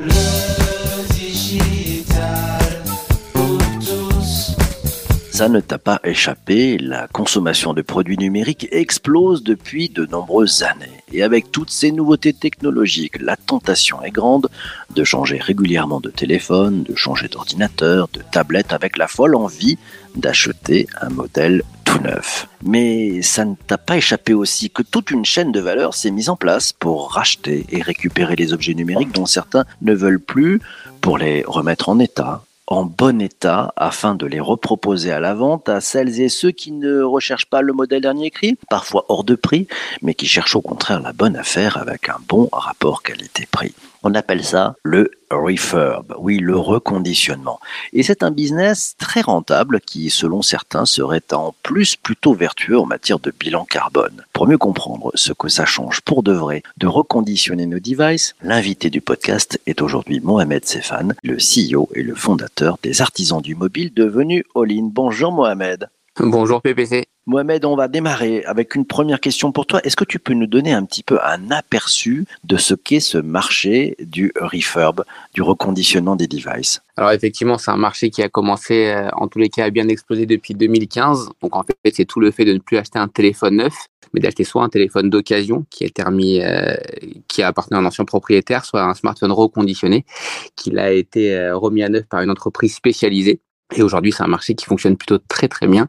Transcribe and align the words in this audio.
Love. 0.00 0.59
Ça 5.40 5.48
ne 5.48 5.60
t'a 5.60 5.78
pas 5.78 6.00
échappé, 6.04 6.76
la 6.76 7.08
consommation 7.08 7.72
de 7.72 7.80
produits 7.80 8.18
numériques 8.18 8.68
explose 8.72 9.42
depuis 9.42 9.88
de 9.88 10.04
nombreuses 10.04 10.62
années. 10.64 11.02
Et 11.12 11.22
avec 11.22 11.50
toutes 11.50 11.70
ces 11.70 11.92
nouveautés 11.92 12.34
technologiques, 12.34 13.18
la 13.22 13.38
tentation 13.38 14.02
est 14.02 14.10
grande 14.10 14.50
de 14.94 15.02
changer 15.02 15.38
régulièrement 15.38 15.98
de 15.98 16.10
téléphone, 16.10 16.82
de 16.82 16.94
changer 16.94 17.28
d'ordinateur, 17.28 18.08
de 18.12 18.20
tablette 18.30 18.74
avec 18.74 18.98
la 18.98 19.08
folle 19.08 19.34
envie 19.34 19.78
d'acheter 20.14 20.86
un 21.00 21.08
modèle 21.08 21.62
tout 21.86 22.00
neuf. 22.00 22.46
Mais 22.62 23.22
ça 23.22 23.46
ne 23.46 23.54
t'a 23.66 23.78
pas 23.78 23.96
échappé 23.96 24.34
aussi 24.34 24.68
que 24.68 24.82
toute 24.82 25.10
une 25.10 25.24
chaîne 25.24 25.52
de 25.52 25.60
valeur 25.60 25.94
s'est 25.94 26.10
mise 26.10 26.28
en 26.28 26.36
place 26.36 26.74
pour 26.74 27.12
racheter 27.12 27.64
et 27.70 27.80
récupérer 27.80 28.36
les 28.36 28.52
objets 28.52 28.74
numériques 28.74 29.14
dont 29.14 29.24
certains 29.24 29.64
ne 29.80 29.94
veulent 29.94 30.20
plus 30.20 30.60
pour 31.00 31.16
les 31.16 31.44
remettre 31.46 31.88
en 31.88 31.98
état, 31.98 32.42
en 32.70 32.84
bon 32.84 33.20
état 33.20 33.72
afin 33.76 34.14
de 34.14 34.26
les 34.26 34.40
reproposer 34.40 35.10
à 35.10 35.18
la 35.18 35.34
vente 35.34 35.68
à 35.68 35.80
celles 35.80 36.20
et 36.20 36.28
ceux 36.28 36.52
qui 36.52 36.70
ne 36.70 37.02
recherchent 37.02 37.50
pas 37.50 37.62
le 37.62 37.72
modèle 37.72 38.00
dernier 38.00 38.30
cri, 38.30 38.56
parfois 38.70 39.04
hors 39.08 39.24
de 39.24 39.34
prix, 39.34 39.66
mais 40.02 40.14
qui 40.14 40.26
cherchent 40.26 40.54
au 40.54 40.60
contraire 40.60 41.00
la 41.00 41.12
bonne 41.12 41.36
affaire 41.36 41.76
avec 41.76 42.08
un 42.08 42.18
bon 42.28 42.48
rapport 42.52 43.02
qualité-prix. 43.02 43.74
On 44.02 44.14
appelle 44.14 44.42
ça 44.44 44.74
le 44.82 45.10
refurb, 45.30 46.14
oui, 46.18 46.38
le 46.38 46.56
reconditionnement. 46.56 47.60
Et 47.92 48.02
c'est 48.02 48.22
un 48.22 48.30
business 48.30 48.94
très 48.98 49.20
rentable 49.20 49.80
qui, 49.80 50.08
selon 50.08 50.40
certains, 50.40 50.86
serait 50.86 51.32
en 51.32 51.54
plus 51.62 51.96
plutôt 51.96 52.32
vertueux 52.32 52.78
en 52.78 52.86
matière 52.86 53.18
de 53.18 53.30
bilan 53.30 53.66
carbone. 53.66 54.24
Pour 54.32 54.48
mieux 54.48 54.58
comprendre 54.58 55.10
ce 55.14 55.34
que 55.34 55.48
ça 55.48 55.66
change 55.66 56.00
pour 56.00 56.22
de 56.22 56.32
vrai 56.32 56.62
de 56.78 56.86
reconditionner 56.86 57.66
nos 57.66 57.78
devices, 57.78 58.34
l'invité 58.42 58.88
du 58.88 59.02
podcast 59.02 59.60
est 59.66 59.82
aujourd'hui 59.82 60.20
Mohamed 60.20 60.64
Sefan, 60.64 61.12
le 61.22 61.36
CEO 61.36 61.90
et 61.94 62.02
le 62.02 62.14
fondateur 62.14 62.78
des 62.82 63.02
artisans 63.02 63.42
du 63.42 63.54
mobile 63.54 63.92
devenus 63.92 64.44
All-in. 64.54 64.88
Bonjour 64.90 65.30
Mohamed. 65.30 65.88
Bonjour 66.18 66.62
PPC. 66.62 67.06
Mohamed, 67.30 67.64
on 67.64 67.76
va 67.76 67.86
démarrer 67.86 68.42
avec 68.44 68.74
une 68.74 68.84
première 68.84 69.20
question 69.20 69.52
pour 69.52 69.64
toi. 69.64 69.80
Est-ce 69.84 69.94
que 69.94 70.04
tu 70.04 70.18
peux 70.18 70.34
nous 70.34 70.48
donner 70.48 70.72
un 70.72 70.84
petit 70.84 71.04
peu 71.04 71.20
un 71.24 71.52
aperçu 71.52 72.26
de 72.42 72.56
ce 72.56 72.74
qu'est 72.74 72.98
ce 72.98 73.18
marché 73.18 73.94
du 74.00 74.32
refurb, 74.40 75.04
du 75.32 75.40
reconditionnement 75.40 76.16
des 76.16 76.26
devices? 76.26 76.80
Alors 76.96 77.12
effectivement, 77.12 77.56
c'est 77.56 77.70
un 77.70 77.76
marché 77.76 78.10
qui 78.10 78.20
a 78.24 78.28
commencé, 78.28 78.88
euh, 78.88 79.08
en 79.12 79.28
tous 79.28 79.38
les 79.38 79.48
cas, 79.48 79.66
à 79.66 79.70
bien 79.70 79.86
exploser 79.86 80.26
depuis 80.26 80.54
2015. 80.54 81.30
Donc 81.40 81.54
en 81.54 81.62
fait, 81.62 81.92
c'est 81.94 82.04
tout 82.04 82.18
le 82.18 82.32
fait 82.32 82.44
de 82.44 82.52
ne 82.52 82.58
plus 82.58 82.78
acheter 82.78 82.98
un 82.98 83.06
téléphone 83.06 83.58
neuf, 83.58 83.74
mais 84.12 84.18
d'acheter 84.18 84.42
soit 84.42 84.64
un 84.64 84.68
téléphone 84.68 85.08
d'occasion 85.08 85.64
qui 85.70 85.84
est 85.84 85.94
terminé, 85.94 86.44
euh, 86.44 86.74
qui 87.28 87.44
a 87.44 87.46
appartenu 87.46 87.76
à 87.76 87.80
un 87.80 87.84
ancien 87.84 88.04
propriétaire, 88.04 88.64
soit 88.64 88.82
un 88.82 88.94
smartphone 88.94 89.30
reconditionné 89.30 90.04
qui 90.56 90.76
a 90.76 90.90
été 90.90 91.36
euh, 91.36 91.56
remis 91.56 91.84
à 91.84 91.88
neuf 91.88 92.06
par 92.06 92.22
une 92.22 92.30
entreprise 92.30 92.74
spécialisée. 92.74 93.40
Et 93.72 93.82
aujourd'hui, 93.82 94.12
c'est 94.12 94.22
un 94.22 94.28
marché 94.28 94.54
qui 94.54 94.66
fonctionne 94.66 94.96
plutôt 94.96 95.18
très 95.18 95.48
très 95.48 95.66
bien, 95.66 95.88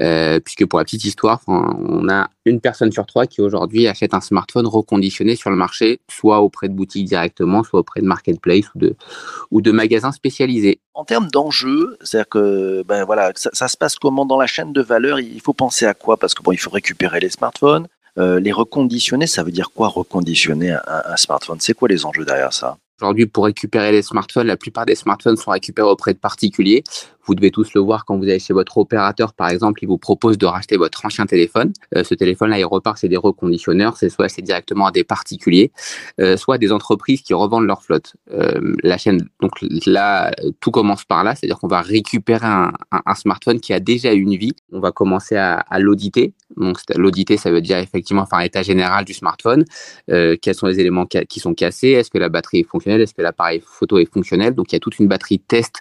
euh, 0.00 0.40
puisque 0.40 0.66
pour 0.66 0.78
la 0.78 0.84
petite 0.84 1.04
histoire, 1.04 1.40
on 1.46 2.08
a 2.08 2.28
une 2.44 2.60
personne 2.60 2.90
sur 2.90 3.06
trois 3.06 3.26
qui 3.26 3.40
aujourd'hui 3.40 3.86
achète 3.86 4.14
un 4.14 4.20
smartphone 4.20 4.66
reconditionné 4.66 5.36
sur 5.36 5.50
le 5.50 5.56
marché, 5.56 6.00
soit 6.10 6.40
auprès 6.40 6.68
de 6.68 6.74
boutiques 6.74 7.06
directement, 7.06 7.62
soit 7.62 7.80
auprès 7.80 8.00
de 8.00 8.06
marketplace 8.06 8.64
ou 9.50 9.60
de 9.60 9.72
magasins 9.72 10.12
spécialisés. 10.12 10.80
En 10.94 11.04
termes 11.04 11.28
d'enjeux, 11.28 11.96
c'est-à-dire 12.02 12.28
que 12.28 12.82
ben 12.82 13.04
voilà, 13.04 13.32
ça, 13.34 13.68
se 13.68 13.76
passe 13.76 13.96
comment 13.96 14.26
dans 14.26 14.38
la 14.38 14.46
chaîne 14.46 14.72
de 14.72 14.82
valeur? 14.82 15.20
Il 15.20 15.40
faut 15.40 15.52
penser 15.52 15.86
à 15.86 15.94
quoi? 15.94 16.16
Parce 16.16 16.34
que 16.34 16.42
bon, 16.42 16.52
il 16.52 16.58
faut 16.58 16.70
récupérer 16.70 17.20
les 17.20 17.30
smartphones, 17.30 17.86
euh, 18.18 18.40
les 18.40 18.52
reconditionner. 18.52 19.28
Ça 19.28 19.44
veut 19.44 19.52
dire 19.52 19.70
quoi 19.72 19.88
reconditionner 19.88 20.76
un 20.86 21.16
smartphone? 21.16 21.58
C'est 21.60 21.74
quoi 21.74 21.88
les 21.88 22.04
enjeux 22.04 22.24
derrière 22.24 22.52
ça? 22.52 22.78
Aujourd'hui, 23.02 23.26
pour 23.26 23.46
récupérer 23.46 23.90
les 23.90 24.02
smartphones, 24.02 24.46
la 24.46 24.56
plupart 24.56 24.86
des 24.86 24.94
smartphones 24.94 25.36
sont 25.36 25.50
récupérés 25.50 25.88
auprès 25.88 26.14
de 26.14 26.20
particuliers. 26.20 26.84
Vous 27.24 27.34
devez 27.34 27.50
tous 27.50 27.74
le 27.74 27.80
voir 27.80 28.04
quand 28.04 28.16
vous 28.16 28.24
allez 28.24 28.38
chez 28.38 28.52
votre 28.52 28.78
opérateur, 28.78 29.32
par 29.32 29.48
exemple, 29.48 29.82
il 29.82 29.86
vous 29.86 29.98
propose 29.98 30.38
de 30.38 30.46
racheter 30.46 30.76
votre 30.76 31.04
ancien 31.06 31.26
téléphone. 31.26 31.72
Euh, 31.96 32.04
ce 32.04 32.14
téléphone-là, 32.14 32.58
il 32.58 32.64
repart, 32.64 32.98
c'est 32.98 33.08
des 33.08 33.16
reconditionneurs, 33.16 33.96
c'est 33.96 34.08
soit 34.08 34.28
c'est 34.28 34.42
directement 34.42 34.86
à 34.86 34.90
des 34.90 35.04
particuliers, 35.04 35.70
euh, 36.20 36.36
soit 36.36 36.58
des 36.58 36.72
entreprises 36.72 37.22
qui 37.22 37.34
revendent 37.34 37.66
leur 37.66 37.82
flotte. 37.82 38.14
Euh, 38.32 38.74
la 38.82 38.98
chaîne, 38.98 39.28
donc 39.40 39.52
là, 39.86 40.32
tout 40.60 40.70
commence 40.70 41.04
par 41.04 41.22
là, 41.22 41.34
c'est-à-dire 41.34 41.58
qu'on 41.58 41.68
va 41.68 41.80
récupérer 41.80 42.46
un, 42.46 42.72
smartphone 43.14 43.60
qui 43.60 43.72
a 43.72 43.80
déjà 43.80 44.12
une 44.12 44.36
vie. 44.36 44.54
On 44.72 44.80
va 44.80 44.90
commencer 44.90 45.36
à, 45.36 45.64
l'auditer. 45.78 46.32
Donc 46.56 46.78
l'auditer, 46.96 47.36
ça 47.36 47.50
veut 47.50 47.60
dire 47.60 47.78
effectivement 47.78 48.26
faire 48.26 48.38
un 48.38 48.42
état 48.42 48.62
général 48.62 49.04
du 49.04 49.12
smartphone. 49.12 49.64
quels 50.06 50.54
sont 50.54 50.66
les 50.66 50.80
éléments 50.80 51.06
qui 51.06 51.40
sont 51.40 51.54
cassés? 51.54 51.90
Est-ce 51.90 52.10
que 52.10 52.18
la 52.18 52.28
batterie 52.28 52.60
est 52.60 52.68
fonctionnelle? 52.68 53.00
Est-ce 53.00 53.14
que 53.14 53.22
l'appareil 53.22 53.62
photo 53.64 53.98
est 53.98 54.12
fonctionnel? 54.12 54.54
Donc 54.54 54.72
il 54.72 54.74
y 54.74 54.76
a 54.76 54.80
toute 54.80 54.98
une 54.98 55.08
batterie 55.08 55.38
test 55.38 55.80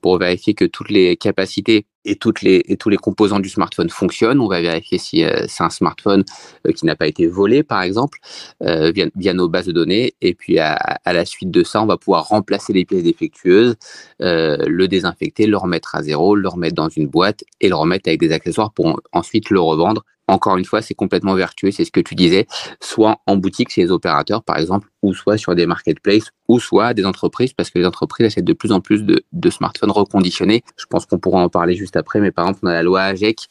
pour 0.00 0.18
vérifier 0.18 0.54
que 0.54 0.64
toutes 0.64 0.90
les 0.90 1.16
capacités 1.16 1.86
et, 2.08 2.16
tous 2.16 2.88
les 2.88 2.96
composants 2.96 3.40
du 3.40 3.48
smartphone 3.48 3.90
fonctionnent. 3.90 4.40
On 4.40 4.48
va 4.48 4.60
vérifier 4.60 4.98
si 4.98 5.24
euh, 5.24 5.44
c'est 5.48 5.62
un 5.62 5.70
smartphone 5.70 6.24
euh, 6.66 6.72
qui 6.72 6.86
n'a 6.86 6.96
pas 6.96 7.06
été 7.06 7.26
volé, 7.26 7.62
par 7.62 7.82
exemple, 7.82 8.18
euh, 8.62 8.92
via, 9.14 9.34
nos 9.34 9.48
bases 9.48 9.66
de 9.66 9.72
données. 9.72 10.14
Et 10.20 10.34
puis, 10.34 10.58
à, 10.58 10.98
la 11.06 11.24
suite 11.24 11.50
de 11.50 11.62
ça, 11.62 11.82
on 11.82 11.86
va 11.86 11.96
pouvoir 11.96 12.28
remplacer 12.28 12.72
les 12.72 12.84
pièces 12.84 13.02
défectueuses, 13.02 13.76
le 14.20 14.86
désinfecter, 14.86 15.46
le 15.46 15.56
remettre 15.56 15.94
à 15.94 16.02
zéro, 16.02 16.34
le 16.34 16.48
remettre 16.48 16.74
dans 16.74 16.88
une 16.88 17.08
boîte 17.08 17.44
et 17.60 17.68
le 17.68 17.74
remettre 17.74 18.08
avec 18.08 18.20
des 18.20 18.32
accessoires 18.32 18.72
pour 18.72 19.00
ensuite 19.12 19.50
le 19.50 19.60
revendre 19.60 20.04
encore 20.28 20.56
une 20.58 20.64
fois, 20.64 20.82
c'est 20.82 20.94
complètement 20.94 21.34
vertueux, 21.34 21.70
c'est 21.70 21.84
ce 21.84 21.90
que 21.90 22.00
tu 22.00 22.14
disais, 22.14 22.46
soit 22.80 23.20
en 23.26 23.36
boutique 23.36 23.70
chez 23.70 23.82
les 23.82 23.90
opérateurs, 23.90 24.42
par 24.42 24.58
exemple, 24.58 24.88
ou 25.02 25.14
soit 25.14 25.38
sur 25.38 25.54
des 25.54 25.66
marketplaces, 25.66 26.30
ou 26.48 26.60
soit 26.60 26.94
des 26.94 27.04
entreprises, 27.04 27.52
parce 27.52 27.70
que 27.70 27.78
les 27.78 27.86
entreprises 27.86 28.26
achètent 28.26 28.44
de 28.44 28.52
plus 28.52 28.72
en 28.72 28.80
plus 28.80 29.02
de, 29.04 29.22
de 29.32 29.50
smartphones 29.50 29.90
reconditionnés. 29.90 30.62
Je 30.76 30.86
pense 30.86 31.06
qu'on 31.06 31.18
pourra 31.18 31.40
en 31.40 31.48
parler 31.48 31.74
juste 31.74 31.96
après, 31.96 32.20
mais 32.20 32.30
par 32.30 32.46
exemple, 32.46 32.60
on 32.64 32.68
a 32.68 32.72
la 32.74 32.82
loi 32.82 33.02
AGEC, 33.02 33.48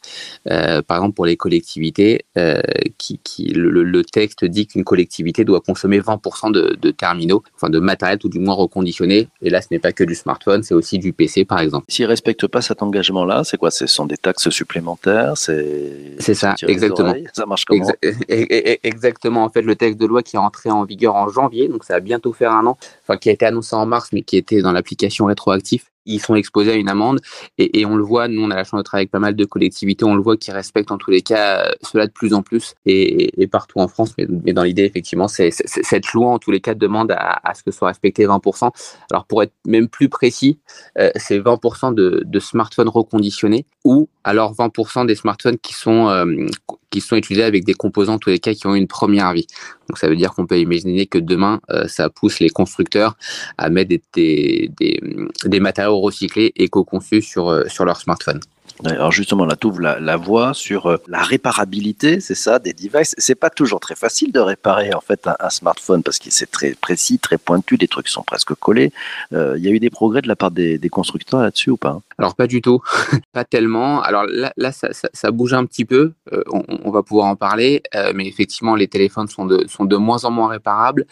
euh, 0.50 0.82
par 0.82 0.98
exemple, 0.98 1.14
pour 1.14 1.26
les 1.26 1.36
collectivités, 1.36 2.24
euh, 2.36 2.60
qui, 2.98 3.20
qui 3.22 3.46
le, 3.54 4.04
texte 4.04 4.44
dit 4.44 4.66
qu'une 4.66 4.84
collectivité 4.84 5.44
doit 5.44 5.60
consommer 5.60 6.00
20% 6.00 6.52
de, 6.52 6.76
de, 6.80 6.90
terminaux, 6.90 7.42
enfin 7.56 7.68
de 7.68 7.78
matériel 7.78 8.18
tout 8.18 8.28
du 8.28 8.38
moins 8.38 8.54
reconditionné. 8.54 9.28
Et 9.42 9.50
là, 9.50 9.60
ce 9.60 9.68
n'est 9.70 9.78
pas 9.78 9.92
que 9.92 10.04
du 10.04 10.14
smartphone, 10.14 10.62
c'est 10.62 10.74
aussi 10.74 10.98
du 10.98 11.12
PC, 11.12 11.44
par 11.44 11.60
exemple. 11.60 11.86
S'ils 11.88 12.04
ne 12.04 12.08
respectent 12.08 12.46
pas 12.46 12.62
cet 12.62 12.82
engagement-là, 12.82 13.42
c'est 13.44 13.56
quoi? 13.56 13.70
Ce 13.70 13.86
sont 13.86 14.06
des 14.06 14.16
taxes 14.16 14.48
supplémentaires 14.50 15.36
C'est 15.36 16.34
ça, 16.34 16.54
exactement. 16.68 17.14
Ça 17.32 17.46
marche 17.46 17.64
comment 17.64 17.86
Exactement. 18.28 19.44
En 19.44 19.50
fait, 19.50 19.62
le 19.62 19.76
texte 19.76 19.98
de 19.98 20.06
loi 20.06 20.22
qui 20.22 20.36
est 20.36 20.38
rentré 20.38 20.70
en 20.70 20.84
vigueur 20.84 21.14
en 21.14 21.28
janvier, 21.28 21.68
donc 21.68 21.84
ça 21.84 21.94
va 21.94 22.00
bientôt 22.00 22.32
faire 22.32 22.52
un 22.52 22.66
an, 22.66 22.78
enfin 23.02 23.16
qui 23.16 23.28
a 23.28 23.32
été 23.32 23.46
annoncé 23.46 23.74
en 23.74 23.86
mars, 23.86 24.10
mais 24.12 24.22
qui 24.22 24.36
était 24.36 24.62
dans 24.62 24.72
l'application 24.72 25.26
rétroactive, 25.26 25.84
ils 26.08 26.20
sont 26.20 26.34
exposés 26.34 26.72
à 26.72 26.74
une 26.74 26.88
amende 26.88 27.20
et, 27.58 27.84
on 27.86 27.96
le 27.96 28.02
voit, 28.02 28.28
nous 28.28 28.42
on 28.42 28.50
a 28.50 28.56
la 28.56 28.64
chance 28.64 28.78
de 28.78 28.82
travailler 28.82 29.02
avec 29.02 29.10
pas 29.10 29.18
mal 29.18 29.36
de 29.36 29.44
collectivités, 29.44 30.04
on 30.04 30.14
le 30.14 30.22
voit 30.22 30.36
qui 30.36 30.50
respectent 30.50 30.90
en 30.90 30.98
tous 30.98 31.10
les 31.10 31.22
cas 31.22 31.66
euh, 31.66 31.72
cela 31.82 32.06
de 32.06 32.12
plus 32.12 32.34
en 32.34 32.42
plus 32.42 32.74
et, 32.86 33.46
partout 33.46 33.78
en 33.78 33.88
France, 33.88 34.14
mais, 34.18 34.52
dans 34.52 34.62
l'idée 34.62 34.84
effectivement, 34.84 35.28
c'est, 35.28 35.50
cette 35.50 36.12
loi 36.12 36.30
en 36.30 36.38
tous 36.38 36.50
les 36.50 36.60
cas 36.60 36.74
demande 36.74 37.12
à, 37.12 37.54
ce 37.54 37.62
que 37.62 37.70
soit 37.70 37.88
respecté 37.88 38.26
20%. 38.26 38.70
Alors 39.10 39.24
pour 39.26 39.42
être 39.42 39.52
même 39.66 39.88
plus 39.88 40.08
précis, 40.08 40.58
euh, 40.98 41.10
c'est 41.16 41.38
20% 41.38 41.94
de, 41.94 42.38
smartphones 42.38 42.88
reconditionnés 42.88 43.66
ou 43.84 44.08
alors 44.24 44.54
20% 44.54 45.06
des 45.06 45.14
smartphones 45.14 45.58
qui 45.58 45.74
sont 45.74 46.08
euh, 46.08 46.46
qui 46.90 47.00
sont 47.00 47.16
utilisés 47.16 47.42
avec 47.42 47.64
des 47.64 47.74
composants 47.74 48.14
en 48.14 48.18
tous 48.18 48.30
les 48.30 48.38
cas 48.38 48.54
qui 48.54 48.66
ont 48.66 48.74
une 48.74 48.86
première 48.86 49.32
vie. 49.32 49.46
Donc 49.88 49.98
ça 49.98 50.08
veut 50.08 50.16
dire 50.16 50.32
qu'on 50.32 50.46
peut 50.46 50.58
imaginer 50.58 51.06
que 51.06 51.18
demain 51.18 51.60
ça 51.86 52.08
pousse 52.08 52.40
les 52.40 52.48
constructeurs 52.48 53.16
à 53.58 53.68
mettre 53.68 53.90
des, 53.90 54.02
des, 54.14 54.70
des, 54.78 55.00
des 55.44 55.60
matériaux 55.60 55.97
recyclés 56.00 56.52
éco-conçus 56.56 57.22
sur, 57.22 57.48
euh, 57.48 57.64
sur 57.68 57.84
leur 57.84 58.00
smartphone. 58.00 58.40
Alors 58.84 59.10
justement, 59.10 59.44
là, 59.44 59.56
tu 59.56 59.66
ouvres 59.66 59.80
la, 59.80 60.16
voie 60.16 60.54
sur 60.54 60.86
euh, 60.86 60.96
la 61.08 61.22
réparabilité, 61.22 62.20
c'est 62.20 62.34
ça, 62.34 62.58
des 62.58 62.72
devices. 62.72 63.14
C'est 63.18 63.34
pas 63.34 63.50
toujours 63.50 63.80
très 63.80 63.96
facile 63.96 64.30
de 64.30 64.38
réparer 64.38 64.94
en 64.94 65.00
fait 65.00 65.26
un, 65.26 65.50
smartphone 65.50 66.02
parce 66.02 66.18
que 66.18 66.30
c'est 66.30 66.50
très 66.50 66.74
précis, 66.74 67.18
très 67.18 67.38
pointu, 67.38 67.76
des 67.76 67.88
trucs 67.88 68.08
sont 68.08 68.22
presque 68.22 68.54
collés. 68.54 68.92
Euh, 69.32 69.54
il 69.58 69.64
y 69.64 69.68
a 69.68 69.70
eu 69.70 69.80
des 69.80 69.90
progrès 69.90 70.22
de 70.22 70.28
la 70.28 70.36
part 70.36 70.50
des, 70.50 70.78
constructeurs 70.90 71.40
là-dessus 71.40 71.70
ou 71.70 71.76
pas? 71.76 72.00
Alors 72.18 72.34
pas 72.34 72.46
du 72.46 72.62
tout, 72.62 72.80
pas 73.32 73.44
tellement. 73.44 74.00
Alors 74.02 74.24
là, 74.26 74.72
ça, 74.72 75.30
bouge 75.30 75.54
un 75.54 75.66
petit 75.66 75.84
peu. 75.84 76.12
Euh, 76.32 76.42
on, 76.50 76.90
va 76.90 77.02
pouvoir 77.02 77.26
en 77.26 77.36
parler, 77.36 77.82
mais 78.14 78.26
effectivement, 78.26 78.74
les 78.74 78.88
téléphones 78.88 79.28
sont 79.28 79.44
de 79.44 79.96
moins 79.96 80.24
en 80.24 80.30
moins 80.30 80.48
réparables. 80.48 81.04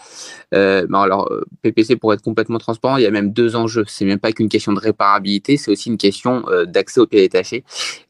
alors 0.52 1.30
PPC 1.62 1.96
pour 1.96 2.14
être 2.14 2.22
complètement 2.22 2.58
transparent, 2.58 2.96
il 2.96 3.02
y 3.02 3.06
a 3.06 3.10
même 3.10 3.32
deux 3.32 3.56
enjeux. 3.56 3.84
C'est 3.86 4.04
même 4.04 4.18
pas 4.18 4.32
qu'une 4.32 4.48
question 4.48 4.72
de 4.72 4.80
réparabilité, 4.80 5.56
c'est 5.56 5.70
aussi 5.70 5.90
une 5.90 5.98
question 5.98 6.44
d'accès 6.66 7.00
au 7.00 7.06
pied 7.06 7.20
détaché 7.20 7.55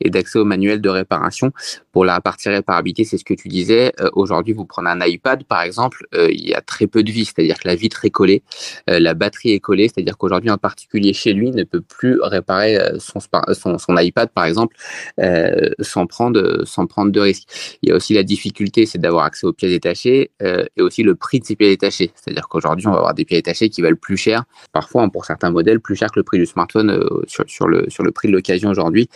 et 0.00 0.10
d'accès 0.10 0.38
au 0.38 0.44
manuel 0.44 0.81
de 0.81 0.88
réparation. 0.88 1.52
Pour 1.93 2.04
la 2.04 2.20
partie 2.20 2.48
réparabilité, 2.48 3.04
c'est 3.04 3.19
ce 3.19 3.25
que 3.25 3.34
tu 3.34 3.48
disais. 3.48 3.93
Euh, 4.00 4.10
aujourd'hui, 4.12 4.52
vous 4.52 4.66
prenez 4.66 4.90
un 4.90 5.00
iPad, 5.04 5.44
par 5.44 5.62
exemple, 5.62 6.06
euh, 6.14 6.28
il 6.31 6.46
y 6.46 6.54
a 6.54 6.60
très 6.60 6.87
peu 6.87 7.02
de 7.02 7.10
vie, 7.10 7.25
c'est-à-dire 7.25 7.58
que 7.58 7.66
la 7.69 7.75
vitre 7.75 8.04
est 8.04 8.10
collée, 8.10 8.43
euh, 8.90 8.98
la 9.00 9.14
batterie 9.14 9.52
est 9.52 9.60
collée, 9.60 9.88
c'est-à-dire 9.88 10.19
qu'aujourd'hui, 10.19 10.50
un 10.50 10.58
particulier 10.58 11.12
chez 11.12 11.32
lui 11.32 11.50
ne 11.50 11.64
peut 11.64 11.81
plus 11.81 12.20
réparer 12.20 12.78
son, 12.98 13.20
iPad, 13.96 14.28
par 14.31 14.44
exemple, 14.44 14.76
sans, 15.81 16.06
prendre, 16.06 16.64
sans 16.64 16.87
prendre 16.87 17.10
de 17.10 17.20
risques. 17.20 17.48
Il 17.82 17.88
y 17.88 17.93
a 17.93 17.96
aussi 17.96 18.14
la 18.14 18.22
difficulté, 18.22 18.87
c'est 18.87 18.98
d'avoir 18.98 19.25
accès 19.25 19.46
aux 19.46 19.52
pièces 19.52 19.72
détachées 19.72 20.31
et 20.40 20.82
aussi 20.82 21.02
le 21.02 21.14
prix 21.14 21.40
de 21.40 21.44
ces 21.44 21.56
pièces 21.56 21.70
détachées. 21.70 22.12
C'est-à-dire 22.14 22.48
qu'aujourd'hui, 22.48 22.87
on 22.87 22.93
va 22.93 22.98
avoir 22.98 23.14
des 23.14 23.25
pièces 23.25 23.38
détachées 23.38 23.69
qui 23.69 23.82
valent 23.82 23.96
plus 23.96 24.16
cher, 24.16 24.44
parfois 24.72 25.08
pour 25.08 25.25
certains 25.25 25.50
modèles, 25.50 25.81
plus 25.81 25.96
cher 25.96 26.10
que 26.10 26.20
le 26.20 26.25
prix 26.25 26.38
du 26.38 26.46
smartphone 26.46 27.00
sur 27.26 27.66
le 27.69 28.10
prix 28.10 28.28
de 28.28 28.32
l'occasion 28.32 28.70
aujourd'hui 28.70 29.08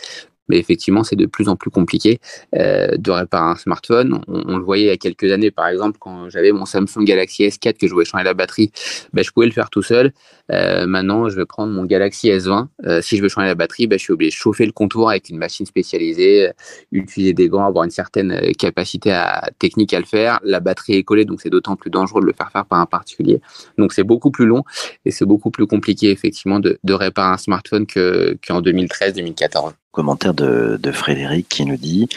mais 0.47 0.57
effectivement, 0.57 1.03
c'est 1.03 1.15
de 1.15 1.25
plus 1.25 1.49
en 1.49 1.55
plus 1.55 1.69
compliqué 1.69 2.19
euh, 2.55 2.97
de 2.97 3.11
réparer 3.11 3.51
un 3.51 3.55
smartphone. 3.55 4.21
On, 4.27 4.57
le 4.57 4.63
voyait 4.63 4.85
il 4.85 4.87
y 4.87 4.91
a 4.91 4.97
quelques 4.97 5.31
années, 5.31 5.51
par 5.51 5.67
exemple, 5.67 5.97
quand 5.99 6.29
j'avais 6.29 6.51
mon 6.51 6.65
Samsung 6.65 7.03
Galaxy 7.03 7.43
S4 7.43 7.77
que 7.77 7.87
je 7.87 7.93
voulais 7.93 8.05
changer 8.05 8.23
la 8.23 8.33
batterie, 8.33 8.71
ben, 9.13 9.23
je 9.23 9.31
pouvais 9.31 9.45
le 9.45 9.51
faire 9.51 9.69
tout 9.69 9.81
seul. 9.81 10.11
Euh, 10.51 10.85
maintenant, 10.85 11.29
je 11.29 11.35
vais 11.37 11.45
prendre 11.45 11.71
mon 11.71 11.85
Galaxy 11.85 12.29
S20. 12.29 12.67
Euh, 12.85 13.01
si 13.01 13.17
je 13.17 13.21
veux 13.21 13.29
changer 13.29 13.47
la 13.47 13.55
batterie, 13.55 13.87
ben, 13.87 13.97
je 13.97 14.03
suis 14.03 14.13
obligé 14.13 14.31
de 14.31 14.35
chauffer 14.35 14.65
le 14.65 14.71
contour 14.71 15.09
avec 15.09 15.29
une 15.29 15.37
machine 15.37 15.65
spécialisée, 15.65 16.51
utiliser 16.91 17.33
des 17.33 17.47
gants, 17.47 17.65
avoir 17.65 17.85
une 17.85 17.91
certaine 17.91 18.53
capacité 18.57 19.17
technique 19.59 19.93
à 19.93 19.99
le 19.99 20.05
faire. 20.05 20.39
La 20.43 20.59
batterie 20.59 20.93
est 20.93 21.03
collée, 21.03 21.25
donc 21.25 21.41
c'est 21.41 21.49
d'autant 21.49 21.75
plus 21.75 21.89
dangereux 21.89 22.21
de 22.21 22.27
le 22.27 22.33
faire 22.33 22.51
faire 22.51 22.65
par 22.65 22.79
un 22.79 22.85
particulier. 22.85 23.41
Donc 23.77 23.93
c'est 23.93 24.03
beaucoup 24.03 24.31
plus 24.31 24.45
long 24.45 24.63
et 25.05 25.11
c'est 25.11 25.25
beaucoup 25.25 25.51
plus 25.51 25.67
compliqué 25.67 26.11
effectivement 26.11 26.59
de, 26.59 26.77
réparer 26.93 27.33
un 27.33 27.37
smartphone 27.37 27.85
qu'en 27.87 28.61
2013-2014. 28.61 29.73
Commentaire 29.91 30.33
de, 30.33 30.91
Frédéric 30.93 31.49
qui 31.49 31.65
nous 31.65 31.75
dit 31.75 32.07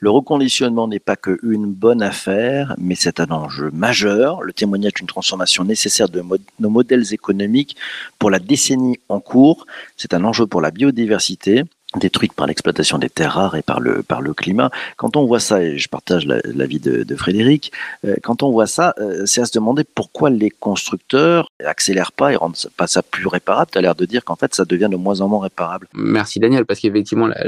Le 0.00 0.10
reconditionnement 0.10 0.86
n'est 0.86 0.98
pas 0.98 1.16
qu'une 1.16 1.72
bonne 1.72 2.02
affaire, 2.02 2.74
mais 2.76 2.94
c'est 2.94 3.20
un 3.20 3.30
enjeu 3.30 3.70
majeur, 3.72 4.42
le 4.42 4.52
témoignage 4.52 4.92
d'une 4.94 5.06
transformation 5.06 5.64
nécessaire 5.64 6.10
de 6.10 6.22
nos 6.60 6.68
modèles 6.68 7.14
économiques 7.14 7.76
pour 8.18 8.30
la 8.30 8.38
décennie 8.38 8.98
en 9.08 9.20
cours. 9.20 9.66
C'est 9.96 10.12
un 10.12 10.24
enjeu 10.24 10.46
pour 10.46 10.60
la 10.60 10.70
biodiversité, 10.70 11.64
détruite 11.98 12.32
par 12.32 12.46
l'exploitation 12.46 12.98
des 12.98 13.08
terres 13.08 13.34
rares 13.34 13.56
et 13.56 13.62
par 13.62 13.80
le, 13.80 14.02
par 14.02 14.20
le 14.20 14.34
climat. 14.34 14.70
Quand 14.96 15.16
on 15.16 15.26
voit 15.26 15.40
ça, 15.40 15.62
et 15.62 15.78
je 15.78 15.88
partage 15.88 16.26
l'avis 16.26 16.80
de, 16.80 17.02
de, 17.02 17.16
Frédéric, 17.16 17.72
euh, 18.04 18.16
quand 18.22 18.42
on 18.42 18.50
voit 18.50 18.66
ça, 18.66 18.94
euh, 18.98 19.22
c'est 19.26 19.40
à 19.40 19.44
se 19.44 19.52
demander 19.52 19.84
pourquoi 19.84 20.30
les 20.30 20.50
constructeurs 20.50 21.48
accélèrent 21.64 22.12
pas 22.12 22.32
et 22.32 22.36
rendent 22.36 22.56
pas 22.76 22.86
ça 22.86 23.02
plus 23.02 23.26
réparable. 23.26 23.70
Tu 23.72 23.78
as 23.78 23.80
l'air 23.80 23.94
de 23.94 24.04
dire 24.04 24.24
qu'en 24.24 24.36
fait, 24.36 24.54
ça 24.54 24.64
devient 24.64 24.88
de 24.90 24.96
moins 24.96 25.20
en 25.20 25.28
moins 25.28 25.42
réparable. 25.42 25.86
Merci 25.94 26.40
Daniel, 26.40 26.64
parce 26.64 26.80
qu'effectivement, 26.80 27.26
la, 27.26 27.44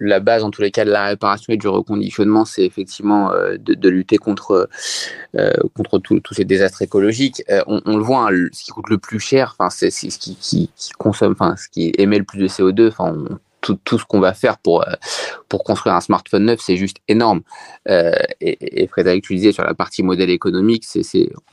la, 0.00 0.20
base, 0.20 0.44
en 0.44 0.50
tous 0.50 0.62
les 0.62 0.70
cas, 0.70 0.84
de 0.84 0.90
la 0.90 1.06
réparation 1.06 1.52
et 1.52 1.56
du 1.56 1.68
reconditionnement, 1.68 2.44
c'est 2.44 2.64
effectivement 2.64 3.32
euh, 3.32 3.56
de, 3.58 3.88
lutter 3.88 4.16
contre, 4.16 4.68
contre 5.74 5.98
tous 5.98 6.34
ces 6.34 6.44
désastres 6.44 6.82
écologiques. 6.82 7.42
On, 7.66 7.96
le 7.96 8.02
voit, 8.02 8.30
hein, 8.30 8.48
ce 8.52 8.64
qui 8.64 8.70
coûte 8.70 8.88
le 8.88 8.98
plus 8.98 9.20
cher, 9.20 9.56
c'est 9.70 9.90
ce 9.90 10.18
qui, 10.18 10.36
qui, 10.36 10.70
qui 10.76 10.92
ce 11.02 11.68
qui 11.68 11.92
émet 11.98 12.18
le 12.18 12.24
plus 12.24 12.38
de 12.38 12.48
CO2, 12.48 12.88
enfin, 12.88 13.14
tout, 13.64 13.98
ce 13.98 14.04
qu'on 14.04 14.20
va 14.20 14.34
faire 14.34 14.58
pour, 14.58 14.82
euh, 14.82 14.92
pour 15.48 15.64
construire 15.64 15.94
un 15.94 16.00
smartphone 16.00 16.44
neuf, 16.44 16.60
c'est 16.62 16.76
juste 16.76 16.98
énorme. 17.08 17.42
Euh, 17.88 18.12
et, 18.40 18.86
Frédéric, 18.88 19.24
tu 19.24 19.34
disais 19.34 19.52
sur 19.52 19.64
la 19.64 19.74
partie 19.74 20.02
modèle 20.02 20.30
économique, 20.30 20.84
c'est, 20.86 21.02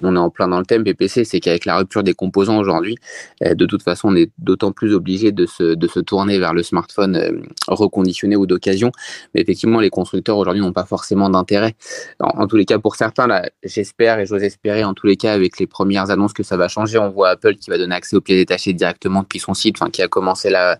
on 0.02 0.16
est 0.16 0.20
en 0.20 0.30
plein 0.30 0.48
dans 0.48 0.60
le 0.60 0.66
thème 0.66 0.84
PPC, 0.84 1.24
c'est 1.24 1.40
qu'avec 1.40 1.66
la 1.66 1.78
rupture 1.78 2.04
des 2.04 2.14
composants 2.14 2.58
aujourd'hui, 2.58 2.98
euh, 3.44 3.54
de 3.54 3.66
toute 3.66 3.84
façon, 3.84 4.10
on 4.10 4.16
est 4.16 4.32
d'autant 4.38 4.72
plus 4.72 4.94
obligé 4.94 5.32
de 5.32 5.46
se, 5.46 5.76
de 5.76 5.88
se 5.88 6.00
tourner 6.00 6.40
vers 6.40 6.54
le 6.54 6.64
smartphone 6.64 7.44
reconditionné 7.68 8.36
ou 8.36 8.46
d'occasion. 8.46 8.92
Mais 9.34 9.42
effectivement, 9.42 9.80
les 9.80 9.90
constructeurs 9.90 10.38
aujourd'hui 10.38 10.62
n'ont 10.62 10.74
pas 10.74 10.86
forcément 10.86 11.30
d'intérêt. 11.30 11.76
En, 12.20 12.48
tous 12.48 12.58
les 12.58 12.66
cas, 12.66 12.80
pour 12.80 12.96
certains, 12.96 13.28
j'espère 13.64 14.20
et 14.20 14.26
j'ose 14.26 14.44
espérer, 14.44 14.84
en 14.84 14.94
tous 14.94 15.08
les 15.08 15.18
cas, 15.18 15.34
avec 15.34 15.60
les 15.60 15.68
premières 15.68 16.10
annonces 16.10 16.34
que 16.34 16.44
ça 16.44 16.58
va 16.58 16.68
changer, 16.68 16.98
on 16.98 17.10
voit 17.10 17.30
Apple 17.30 17.56
qui 17.56 17.70
va 17.70 17.78
donner 17.78 17.96
accès 17.96 18.16
aux 18.16 18.22
pieds 18.22 18.36
détachés 18.36 18.74
directement 18.74 19.22
depuis 19.22 19.40
son 19.40 19.54
site, 19.54 19.78
qui 19.92 20.02
a 20.02 20.08
commencé 20.08 20.50
là, 20.50 20.80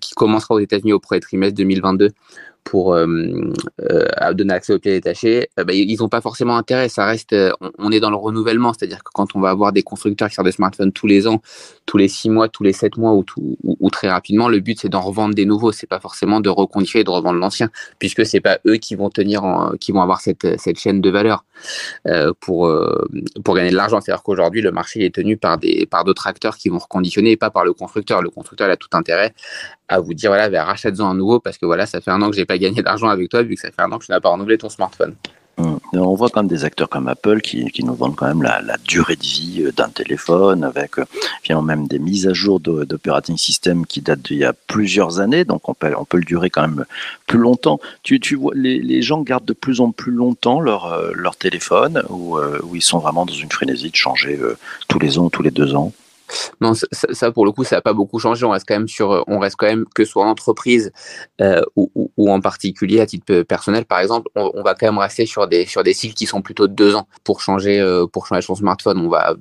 qui 0.00 0.14
commence 0.14 0.49
aux 0.54 0.60
États-Unis 0.60 0.92
au 0.92 1.00
premier 1.00 1.20
trimestre 1.20 1.56
2022 1.56 2.10
pour 2.64 2.94
euh, 2.94 3.06
euh, 3.90 4.32
donner 4.34 4.54
accès 4.54 4.72
aux 4.72 4.78
pieds 4.78 4.92
détachés, 4.92 5.48
euh, 5.58 5.64
bah, 5.64 5.72
ils 5.72 5.96
n'ont 5.98 6.08
pas 6.08 6.20
forcément 6.20 6.56
intérêt. 6.56 6.88
Ça 6.88 7.04
reste, 7.06 7.34
on, 7.78 7.90
est 7.90 8.00
dans 8.00 8.10
le 8.10 8.16
renouvellement, 8.16 8.72
c'est-à-dire 8.72 9.02
que 9.02 9.10
quand 9.12 9.34
on 9.34 9.40
va 9.40 9.50
avoir 9.50 9.72
des 9.72 9.82
constructeurs 9.82 10.28
qui 10.28 10.34
sortent 10.34 10.46
des 10.46 10.52
smartphones 10.52 10.92
tous 10.92 11.06
les 11.06 11.26
ans, 11.26 11.40
tous 11.86 11.96
les 11.96 12.08
six 12.08 12.30
mois, 12.30 12.48
tous 12.48 12.62
les 12.62 12.72
sept 12.72 12.96
mois 12.96 13.12
ou, 13.12 13.90
très 13.90 14.08
rapidement, 14.08 14.48
le 14.48 14.60
but 14.60 14.78
c'est 14.80 14.88
d'en 14.88 15.00
revendre 15.00 15.34
des 15.34 15.44
nouveaux. 15.44 15.72
C'est 15.72 15.86
pas 15.86 16.00
forcément 16.00 16.40
de 16.40 16.48
reconditionner 16.48 17.00
et 17.00 17.04
de 17.04 17.10
revendre 17.10 17.38
l'ancien, 17.38 17.70
puisque 17.98 18.24
c'est 18.24 18.40
pas 18.40 18.58
eux 18.66 18.76
qui 18.76 18.94
vont 18.94 19.10
tenir, 19.10 19.72
qui 19.80 19.92
vont 19.92 20.02
avoir 20.02 20.20
cette, 20.20 20.60
cette 20.60 20.78
chaîne 20.78 21.00
de 21.00 21.10
valeur 21.10 21.44
pour 22.40 22.72
pour 23.44 23.54
gagner 23.54 23.70
de 23.70 23.76
l'argent. 23.76 24.00
C'est-à-dire 24.00 24.22
qu'aujourd'hui 24.22 24.62
le 24.62 24.70
marché 24.70 25.04
est 25.04 25.14
tenu 25.14 25.36
par 25.36 25.58
des 25.58 25.86
par 25.86 26.04
d'autres 26.04 26.26
acteurs 26.26 26.56
qui 26.56 26.68
vont 26.68 26.78
reconditionner 26.78 27.32
et 27.32 27.36
pas 27.36 27.50
par 27.50 27.64
le 27.64 27.72
constructeur. 27.72 28.22
Le 28.22 28.30
constructeur 28.30 28.70
a 28.70 28.76
tout 28.76 28.88
intérêt 28.92 29.34
à 29.90 29.98
vous 30.00 30.14
dire 30.14 30.30
voilà, 30.30 30.48
ben, 30.48 30.62
rachète-en 30.62 31.10
un 31.10 31.14
nouveau 31.14 31.40
parce 31.40 31.58
que 31.58 31.66
voilà, 31.66 31.84
ça 31.84 32.00
fait 32.00 32.12
un 32.12 32.22
an 32.22 32.30
que 32.30 32.36
j'ai 32.36 32.46
pas 32.50 32.58
gagné 32.58 32.82
d'argent 32.82 33.08
avec 33.08 33.28
toi 33.28 33.42
vu 33.42 33.54
que 33.54 33.60
ça 33.60 33.70
fait 33.70 33.82
un 33.82 33.92
an 33.92 33.98
que 33.98 34.06
tu 34.06 34.10
n'as 34.10 34.18
pas 34.18 34.30
renouvelé 34.30 34.58
ton 34.58 34.68
smartphone. 34.68 35.14
Hum. 35.56 35.78
On 35.92 36.14
voit 36.14 36.30
quand 36.30 36.42
même 36.42 36.48
des 36.48 36.64
acteurs 36.64 36.88
comme 36.88 37.06
Apple 37.06 37.40
qui, 37.40 37.70
qui 37.70 37.84
nous 37.84 37.94
vendent 37.94 38.16
quand 38.16 38.26
même 38.26 38.42
la, 38.42 38.76
durée 38.88 39.14
de 39.14 39.22
vie 39.22 39.62
euh, 39.62 39.72
d'un 39.72 39.88
téléphone 39.88 40.64
avec 40.64 40.98
euh, 40.98 41.62
même 41.62 41.86
des 41.86 42.00
mises 42.00 42.26
à 42.26 42.32
jour 42.32 42.58
d'operating 42.58 43.36
system 43.36 43.86
qui 43.86 44.00
datent 44.00 44.22
d'il 44.22 44.38
y 44.38 44.44
a 44.44 44.52
plusieurs 44.52 45.20
années, 45.20 45.44
donc 45.44 45.68
on 45.68 45.74
peut, 45.74 45.92
on 45.96 46.04
peut 46.04 46.16
le 46.16 46.24
durer 46.24 46.50
quand 46.50 46.62
même 46.62 46.84
plus 47.26 47.38
longtemps. 47.38 47.78
Tu, 48.02 48.18
tu 48.18 48.34
vois, 48.34 48.52
les, 48.56 48.80
les 48.80 49.02
gens 49.02 49.20
gardent 49.22 49.44
de 49.44 49.52
plus 49.52 49.80
en 49.80 49.92
plus 49.92 50.12
longtemps 50.12 50.60
leur, 50.60 50.92
euh, 50.92 51.10
leur 51.14 51.36
téléphone 51.36 52.02
ou 52.08 52.38
ils 52.74 52.82
sont 52.82 52.98
vraiment 52.98 53.26
dans 53.26 53.34
une 53.34 53.52
frénésie 53.52 53.90
de 53.90 53.96
changer 53.96 54.38
tous 54.88 54.98
les 54.98 55.18
ans, 55.18 55.28
tous 55.30 55.42
les 55.42 55.50
deux 55.52 55.74
ans? 55.74 55.92
Non, 56.60 56.72
ça, 56.74 57.32
pour 57.32 57.44
le 57.44 57.52
coup, 57.52 57.64
ça 57.64 57.76
n'a 57.76 57.82
pas 57.82 57.92
beaucoup 57.92 58.18
changé. 58.18 58.44
On 58.44 58.50
reste 58.50 58.66
quand 58.66 58.74
même 58.74 58.88
sur, 58.88 59.24
on 59.26 59.38
reste 59.38 59.56
quand 59.56 59.66
même 59.66 59.84
que 59.94 60.04
soit 60.04 60.24
en 60.24 60.28
entreprise 60.28 60.92
euh, 61.40 61.62
ou, 61.76 62.30
en 62.30 62.40
particulier 62.40 63.00
à 63.00 63.06
titre 63.06 63.42
personnel, 63.42 63.84
par 63.84 64.00
exemple, 64.00 64.28
on, 64.34 64.62
va 64.62 64.74
quand 64.74 64.86
même 64.86 64.98
rester 64.98 65.26
sur 65.26 65.48
des 65.48 65.66
sur 65.66 65.82
des 65.82 65.94
cycles 65.94 66.14
qui 66.14 66.26
sont 66.26 66.42
plutôt 66.42 66.68
de 66.68 66.74
deux 66.74 66.94
ans 66.94 67.08
pour 67.24 67.40
changer 67.40 67.80
euh, 67.80 68.06
pour 68.06 68.26
changer 68.26 68.42
son 68.42 68.54
smartphone. 68.54 68.98
On 68.98 69.08
va, 69.08 69.34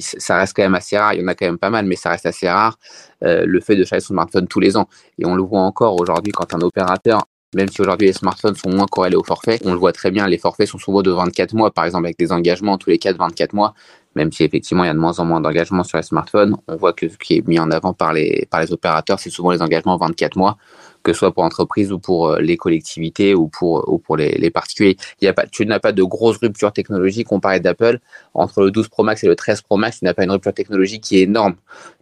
ça 0.00 0.36
reste 0.36 0.54
quand 0.56 0.62
même 0.62 0.74
assez 0.74 0.96
rare. 0.98 1.14
Il 1.14 1.20
y 1.20 1.24
en 1.24 1.28
a 1.28 1.34
quand 1.34 1.46
même 1.46 1.58
pas 1.58 1.70
mal, 1.70 1.86
mais 1.86 1.96
ça 1.96 2.10
reste 2.10 2.26
assez 2.26 2.48
rare 2.48 2.78
euh, 3.22 3.44
le 3.46 3.60
fait 3.60 3.76
de 3.76 3.84
changer 3.84 4.00
son 4.00 4.14
smartphone 4.14 4.48
tous 4.48 4.60
les 4.60 4.76
ans. 4.76 4.88
Et 5.18 5.26
on 5.26 5.34
le 5.34 5.42
voit 5.42 5.60
encore 5.60 6.00
aujourd'hui 6.00 6.32
quand 6.32 6.54
un 6.54 6.60
opérateur 6.60 7.22
même 7.54 7.68
si 7.68 7.80
aujourd'hui 7.80 8.06
les 8.06 8.12
smartphones 8.12 8.54
sont 8.54 8.70
moins 8.70 8.86
corrélés 8.86 9.16
au 9.16 9.24
forfait, 9.24 9.58
on 9.64 9.72
le 9.72 9.78
voit 9.78 9.92
très 9.92 10.10
bien, 10.10 10.26
les 10.26 10.38
forfaits 10.38 10.68
sont 10.68 10.78
souvent 10.78 11.02
de 11.02 11.10
24 11.10 11.54
mois, 11.54 11.70
par 11.70 11.84
exemple 11.84 12.06
avec 12.06 12.18
des 12.18 12.32
engagements 12.32 12.78
tous 12.78 12.90
les 12.90 12.98
cas 12.98 13.12
de 13.12 13.18
24 13.18 13.52
mois, 13.52 13.74
même 14.14 14.32
si 14.32 14.44
effectivement 14.44 14.84
il 14.84 14.88
y 14.88 14.90
a 14.90 14.94
de 14.94 14.98
moins 14.98 15.18
en 15.18 15.24
moins 15.24 15.40
d'engagements 15.40 15.84
sur 15.84 15.98
les 15.98 16.02
smartphones, 16.02 16.56
on 16.68 16.76
voit 16.76 16.92
que 16.92 17.08
ce 17.08 17.16
qui 17.16 17.36
est 17.36 17.48
mis 17.48 17.58
en 17.58 17.70
avant 17.70 17.92
par 17.92 18.12
les, 18.12 18.46
par 18.50 18.60
les 18.60 18.72
opérateurs, 18.72 19.18
c'est 19.18 19.30
souvent 19.30 19.50
les 19.50 19.62
engagements 19.62 19.96
24 19.96 20.36
mois, 20.36 20.56
que 21.02 21.12
ce 21.12 21.20
soit 21.20 21.32
pour 21.32 21.42
l'entreprise 21.42 21.92
ou 21.92 21.98
pour 21.98 22.28
euh, 22.28 22.40
les 22.40 22.56
collectivités 22.56 23.34
ou 23.34 23.48
pour, 23.48 23.90
ou 23.92 23.98
pour 23.98 24.16
les, 24.16 24.32
les 24.32 24.50
particuliers. 24.50 24.96
Il 25.20 25.24
y 25.24 25.28
a 25.28 25.32
pas, 25.32 25.46
tu 25.46 25.64
n'as 25.66 25.80
pas 25.80 25.92
de 25.92 26.02
grosse 26.02 26.38
rupture 26.38 26.72
technologique, 26.72 27.32
on 27.32 27.40
parlait 27.40 27.60
d'Apple, 27.60 27.98
entre 28.34 28.62
le 28.62 28.70
12 28.70 28.88
Pro 28.88 29.02
Max 29.02 29.24
et 29.24 29.26
le 29.26 29.36
13 29.36 29.62
Pro 29.62 29.76
Max, 29.76 29.98
tu 29.98 30.04
n'as 30.04 30.14
pas 30.14 30.24
une 30.24 30.30
rupture 30.30 30.54
technologique 30.54 31.02
qui 31.02 31.18
est 31.18 31.22
énorme. 31.22 31.54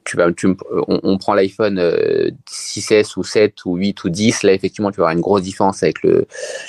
Tu 0.04 0.16
vas, 0.16 0.32
tu, 0.32 0.48
on, 0.88 1.00
on 1.02 1.18
prend 1.18 1.34
l'iPhone 1.34 1.78
6S 2.48 2.92
euh, 2.92 3.20
ou 3.20 3.24
7 3.24 3.64
ou 3.66 3.76
8 3.76 4.04
ou 4.04 4.08
10, 4.08 4.42
là 4.44 4.52
effectivement 4.52 4.90
tu 4.90 4.96
vas 4.96 5.04
avoir 5.04 5.16
une 5.16 5.20
grosse 5.20 5.42
différence 5.42 5.82
avec 5.82 6.02
le, 6.02 6.26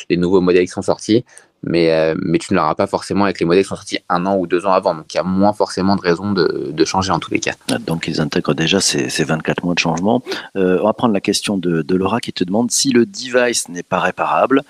les 0.09 0.17
nouveaux 0.17 0.41
modèles 0.41 0.65
qui 0.65 0.71
sont 0.71 0.81
sortis 0.81 1.23
mais, 1.63 1.91
euh, 1.91 2.15
mais 2.21 2.39
tu 2.39 2.53
ne 2.53 2.57
l'auras 2.57 2.75
pas 2.75 2.87
forcément 2.87 3.25
avec 3.25 3.39
les 3.39 3.45
modèles 3.45 3.63
qui 3.63 3.69
sont 3.69 3.75
sortis 3.75 3.99
un 4.09 4.25
an 4.25 4.35
ou 4.37 4.47
deux 4.47 4.65
ans 4.65 4.73
avant. 4.73 4.95
Donc 4.95 5.13
il 5.13 5.17
y 5.17 5.19
a 5.19 5.23
moins 5.23 5.53
forcément 5.53 5.95
de 5.95 6.01
raisons 6.01 6.31
de, 6.31 6.71
de 6.71 6.85
changer 6.85 7.11
en 7.11 7.19
tous 7.19 7.31
les 7.31 7.39
cas. 7.39 7.53
Donc 7.81 8.07
ils 8.07 8.19
intègrent 8.19 8.53
déjà 8.53 8.81
ces, 8.81 9.09
ces 9.09 9.23
24 9.23 9.63
mois 9.63 9.73
de 9.73 9.79
changement. 9.79 10.23
Euh, 10.55 10.79
on 10.81 10.85
va 10.85 10.93
prendre 10.93 11.13
la 11.13 11.21
question 11.21 11.57
de, 11.57 11.81
de 11.81 11.95
Laura 11.95 12.19
qui 12.19 12.33
te 12.33 12.43
demande 12.43 12.71
si 12.71 12.91
le 12.91 13.05
device 13.05 13.69
n'est 13.69 13.83
pas 13.83 13.99
réparable, 13.99 14.63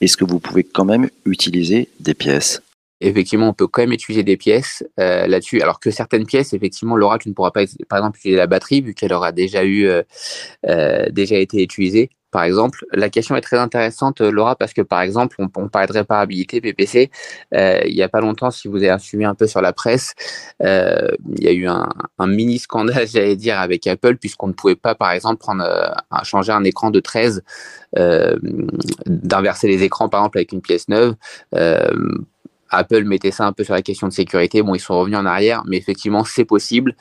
est-ce 0.00 0.16
que 0.16 0.24
vous 0.24 0.38
pouvez 0.38 0.64
quand 0.64 0.84
même 0.84 1.08
utiliser 1.24 1.88
des 2.00 2.14
pièces? 2.14 2.62
Effectivement, 3.00 3.48
on 3.48 3.52
peut 3.52 3.68
quand 3.68 3.82
même 3.82 3.92
utiliser 3.92 4.24
des 4.24 4.36
pièces 4.36 4.84
euh, 4.98 5.26
là-dessus. 5.26 5.60
Alors 5.62 5.78
que 5.78 5.90
certaines 5.90 6.26
pièces, 6.26 6.52
effectivement, 6.52 6.96
Laura, 6.96 7.18
tu 7.18 7.28
ne 7.28 7.34
pourras 7.34 7.52
pas, 7.52 7.62
par 7.88 7.98
exemple, 7.98 8.18
utiliser 8.18 8.38
la 8.38 8.48
batterie 8.48 8.80
vu 8.80 8.94
qu'elle 8.94 9.12
aura 9.12 9.30
déjà 9.30 9.64
eu, 9.64 9.86
euh, 9.86 10.02
euh 10.68 11.08
déjà 11.10 11.36
été 11.36 11.62
utilisée 11.62 12.10
par 12.30 12.42
exemple. 12.42 12.84
La 12.92 13.10
question 13.10 13.36
est 13.36 13.40
très 13.40 13.58
intéressante, 13.58 14.20
euh, 14.20 14.30
Laura, 14.30 14.56
parce 14.56 14.72
que 14.72 14.82
par 14.82 15.00
exemple, 15.02 15.36
on, 15.38 15.68
parlait 15.68 15.88
de 15.88 15.92
réparabilité 15.92 16.60
PPC. 16.60 17.10
Euh, 17.54 17.80
il 17.86 17.94
n'y 17.94 18.02
a 18.02 18.08
pas 18.08 18.20
longtemps, 18.20 18.50
si 18.50 18.68
vous 18.68 18.82
avez 18.82 18.98
suivi 18.98 19.24
un 19.24 19.34
peu 19.34 19.46
sur 19.46 19.60
la 19.60 19.72
presse, 19.72 20.14
euh, 20.62 21.08
il 21.36 21.44
y 21.44 21.48
a 21.48 21.52
eu 21.52 21.66
un, 21.66 21.88
un 22.18 22.26
mini 22.26 22.58
scandale, 22.58 23.06
j'allais 23.12 23.36
dire, 23.36 23.58
avec 23.58 23.86
Apple, 23.86 24.16
puisqu'on 24.16 24.48
ne 24.48 24.52
pouvait 24.52 24.76
pas, 24.76 24.94
par 24.94 25.12
exemple, 25.12 25.38
prendre, 25.38 25.64
euh, 25.64 25.90
changer 26.24 26.52
un 26.52 26.64
écran 26.64 26.90
de 26.90 27.00
13, 27.00 27.42
euh, 27.98 28.36
d'inverser 29.06 29.68
les 29.68 29.82
écrans, 29.82 30.08
par 30.08 30.20
exemple, 30.20 30.38
avec 30.38 30.52
une 30.52 30.60
pièce 30.60 30.88
neuve 30.88 31.14
Apple 32.70 33.04
mettait 33.04 33.30
ça 33.30 33.46
un 33.46 33.52
peu 33.52 33.64
sur 33.64 33.74
la 33.74 33.82
question 33.82 34.08
de 34.08 34.12
sécurité. 34.12 34.62
Bon, 34.62 34.74
ils 34.74 34.80
sont 34.80 34.98
revenus 34.98 35.18
en 35.18 35.26
arrière, 35.26 35.62
mais 35.66 35.76
effectivement, 35.76 36.24
c'est 36.24 36.44
possible 36.44 36.94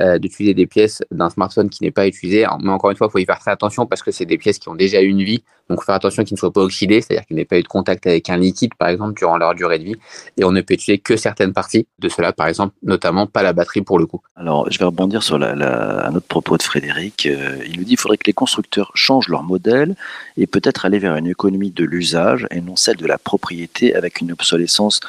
euh, 0.00 0.18
d'utiliser 0.18 0.54
des 0.54 0.66
pièces 0.66 1.02
d'un 1.10 1.30
smartphone 1.30 1.70
qui 1.70 1.82
n'est 1.82 1.90
pas 1.90 2.06
utilisé. 2.06 2.46
Mais 2.62 2.70
encore 2.70 2.90
une 2.90 2.96
fois, 2.96 3.08
il 3.08 3.12
faut 3.12 3.18
y 3.18 3.24
faire 3.24 3.38
très 3.38 3.50
attention 3.50 3.86
parce 3.86 4.02
que 4.02 4.10
c'est 4.10 4.26
des 4.26 4.38
pièces 4.38 4.58
qui 4.58 4.68
ont 4.68 4.74
déjà 4.74 5.00
eu 5.02 5.08
une 5.08 5.22
vie. 5.22 5.42
Donc, 5.70 5.82
faire 5.82 5.94
attention 5.94 6.24
qu'ils 6.24 6.34
ne 6.34 6.38
soient 6.38 6.52
pas 6.52 6.60
oxydés, 6.60 7.00
c'est-à-dire 7.00 7.24
qu'ils 7.24 7.36
n'aient 7.36 7.46
pas 7.46 7.58
eu 7.58 7.62
de 7.62 7.68
contact 7.68 8.06
avec 8.06 8.28
un 8.28 8.36
liquide, 8.36 8.74
par 8.74 8.88
exemple, 8.88 9.14
durant 9.14 9.38
leur 9.38 9.54
durée 9.54 9.78
de 9.78 9.84
vie. 9.84 9.96
Et 10.36 10.44
on 10.44 10.52
ne 10.52 10.60
peut 10.60 10.74
utiliser 10.74 10.98
que 10.98 11.16
certaines 11.16 11.54
parties 11.54 11.86
de 12.00 12.08
cela, 12.10 12.34
par 12.34 12.48
exemple, 12.48 12.74
notamment 12.82 13.26
pas 13.26 13.42
la 13.42 13.54
batterie 13.54 13.80
pour 13.80 13.98
le 13.98 14.04
coup. 14.04 14.20
Alors, 14.36 14.70
je 14.70 14.78
vais 14.78 14.84
rebondir 14.84 15.22
sur 15.22 15.38
la, 15.38 15.54
la, 15.54 16.06
un 16.06 16.14
autre 16.14 16.26
propos 16.26 16.58
de 16.58 16.62
Frédéric. 16.62 17.24
Euh, 17.24 17.56
il 17.66 17.78
nous 17.78 17.84
dit 17.84 17.90
qu'il 17.90 17.98
faudrait 17.98 18.18
que 18.18 18.26
les 18.26 18.34
constructeurs 18.34 18.92
changent 18.94 19.28
leur 19.28 19.42
modèle 19.42 19.96
et 20.36 20.46
peut-être 20.46 20.84
aller 20.84 20.98
vers 20.98 21.16
une 21.16 21.28
économie 21.28 21.70
de 21.70 21.84
l'usage 21.84 22.46
et 22.50 22.60
non 22.60 22.76
celle 22.76 22.96
de 22.96 23.06
la 23.06 23.16
propriété 23.16 23.94
avec 23.94 24.20
une 24.20 24.32
obsolescence 24.32 25.00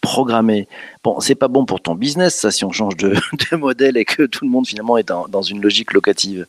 programmée. 0.00 0.68
Bon, 1.02 1.18
c'est 1.18 1.34
pas 1.34 1.48
bon 1.48 1.64
pour 1.64 1.80
ton 1.80 1.94
business, 1.94 2.34
ça, 2.34 2.50
si 2.50 2.62
on 2.62 2.72
change 2.72 2.94
de, 2.98 3.14
de, 3.52 3.56
modèle 3.56 3.96
et 3.96 4.04
que 4.04 4.24
tout 4.24 4.44
le 4.44 4.50
monde 4.50 4.66
finalement 4.66 4.98
est 4.98 5.08
dans, 5.08 5.28
dans 5.28 5.40
une 5.40 5.62
logique 5.62 5.94
locative. 5.94 6.44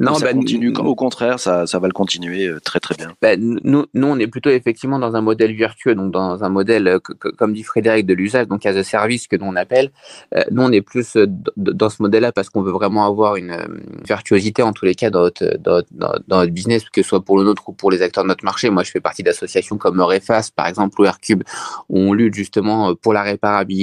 Non, 0.00 0.14
ça 0.14 0.24
ben, 0.24 0.38
continue. 0.38 0.72
Au 0.74 0.94
contraire, 0.94 1.38
ça, 1.38 1.66
ça 1.66 1.78
va 1.78 1.88
le 1.88 1.92
continuer 1.92 2.46
euh, 2.46 2.58
très 2.58 2.80
très 2.80 2.94
bien. 2.94 3.12
Ben, 3.20 3.38
nous, 3.38 3.84
nous, 3.92 4.06
on 4.06 4.18
est 4.18 4.28
plutôt 4.28 4.48
effectivement 4.48 4.98
dans 4.98 5.14
un 5.14 5.20
modèle 5.20 5.54
vertueux, 5.54 5.94
donc 5.94 6.10
dans 6.10 6.42
un 6.42 6.48
modèle, 6.48 6.88
euh, 6.88 6.98
comme 7.00 7.52
dit 7.52 7.62
Frédéric, 7.62 8.06
de 8.06 8.14
l'usage, 8.14 8.48
donc 8.48 8.64
as 8.64 8.76
a 8.76 8.82
service 8.82 9.28
que 9.28 9.36
nous 9.36 9.44
on 9.44 9.56
appelle. 9.56 9.90
Euh, 10.34 10.42
nous, 10.50 10.62
on 10.62 10.72
est 10.72 10.80
plus 10.80 11.18
dans 11.58 11.90
ce 11.90 12.02
modèle-là 12.02 12.32
parce 12.32 12.48
qu'on 12.48 12.62
veut 12.62 12.72
vraiment 12.72 13.04
avoir 13.04 13.36
une, 13.36 13.58
virtuosité 14.06 14.62
en 14.62 14.72
tous 14.72 14.86
les 14.86 14.94
cas 14.94 15.10
dans 15.10 15.24
notre, 15.24 15.58
dans, 15.58 15.82
dans, 15.90 16.14
dans, 16.26 16.38
notre 16.38 16.52
business, 16.52 16.88
que 16.88 17.02
ce 17.02 17.08
soit 17.10 17.22
pour 17.22 17.36
le 17.36 17.44
nôtre 17.44 17.68
ou 17.68 17.72
pour 17.72 17.90
les 17.90 18.00
acteurs 18.00 18.24
de 18.24 18.28
notre 18.28 18.44
marché. 18.44 18.70
Moi, 18.70 18.84
je 18.84 18.90
fais 18.90 19.00
partie 19.00 19.22
d'associations 19.22 19.76
comme 19.76 20.00
Refas, 20.00 20.48
par 20.56 20.66
exemple, 20.66 20.98
ou 20.98 21.04
Aircube, 21.04 21.42
où 21.90 21.98
on 21.98 22.14
lutte 22.14 22.34
justement 22.34 22.94
pour 22.94 23.12
la 23.12 23.22
réparabilité 23.22 23.81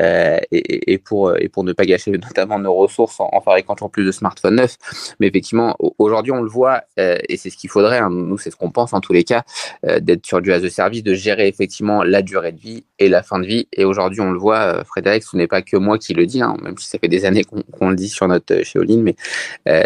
euh, 0.00 0.38
et, 0.50 0.98
pour, 0.98 1.36
et 1.36 1.48
pour 1.48 1.64
ne 1.64 1.72
pas 1.72 1.84
gâcher 1.84 2.10
notamment 2.12 2.58
nos 2.58 2.74
ressources 2.74 3.20
en, 3.20 3.40
fabriquant 3.40 3.74
toujours 3.74 3.90
plus 3.90 4.04
de 4.04 4.12
smartphones 4.12 4.56
neufs. 4.56 4.76
Mais 5.18 5.28
effectivement, 5.28 5.76
aujourd'hui, 5.98 6.32
on 6.32 6.42
le 6.42 6.48
voit, 6.48 6.82
euh, 6.98 7.16
et 7.28 7.36
c'est 7.36 7.50
ce 7.50 7.56
qu'il 7.56 7.70
faudrait, 7.70 7.98
hein, 7.98 8.10
nous, 8.10 8.38
c'est 8.38 8.50
ce 8.50 8.56
qu'on 8.56 8.70
pense 8.70 8.92
en 8.92 9.00
tous 9.00 9.12
les 9.12 9.24
cas, 9.24 9.42
euh, 9.86 10.00
d'être 10.00 10.26
sur 10.26 10.40
du 10.40 10.52
as 10.52 10.64
a 10.64 10.70
service, 10.70 11.02
de 11.02 11.14
gérer 11.14 11.48
effectivement 11.48 12.02
la 12.02 12.22
durée 12.22 12.52
de 12.52 12.60
vie 12.60 12.84
et 12.98 13.08
la 13.08 13.22
fin 13.22 13.38
de 13.38 13.46
vie. 13.46 13.68
Et 13.72 13.84
aujourd'hui, 13.84 14.20
on 14.20 14.32
le 14.32 14.38
voit, 14.38 14.84
Frédéric, 14.84 15.22
ce 15.22 15.36
n'est 15.36 15.46
pas 15.46 15.62
que 15.62 15.76
moi 15.76 15.98
qui 15.98 16.14
le 16.14 16.26
dis, 16.26 16.42
hein, 16.42 16.56
même 16.62 16.76
si 16.78 16.88
ça 16.88 16.98
fait 16.98 17.08
des 17.08 17.24
années 17.24 17.44
qu'on 17.44 17.90
le 17.90 17.96
dit 17.96 18.08
sur 18.08 18.28
notre 18.28 18.62
chez 18.62 18.78
Olin, 18.78 19.02
mais 19.02 19.16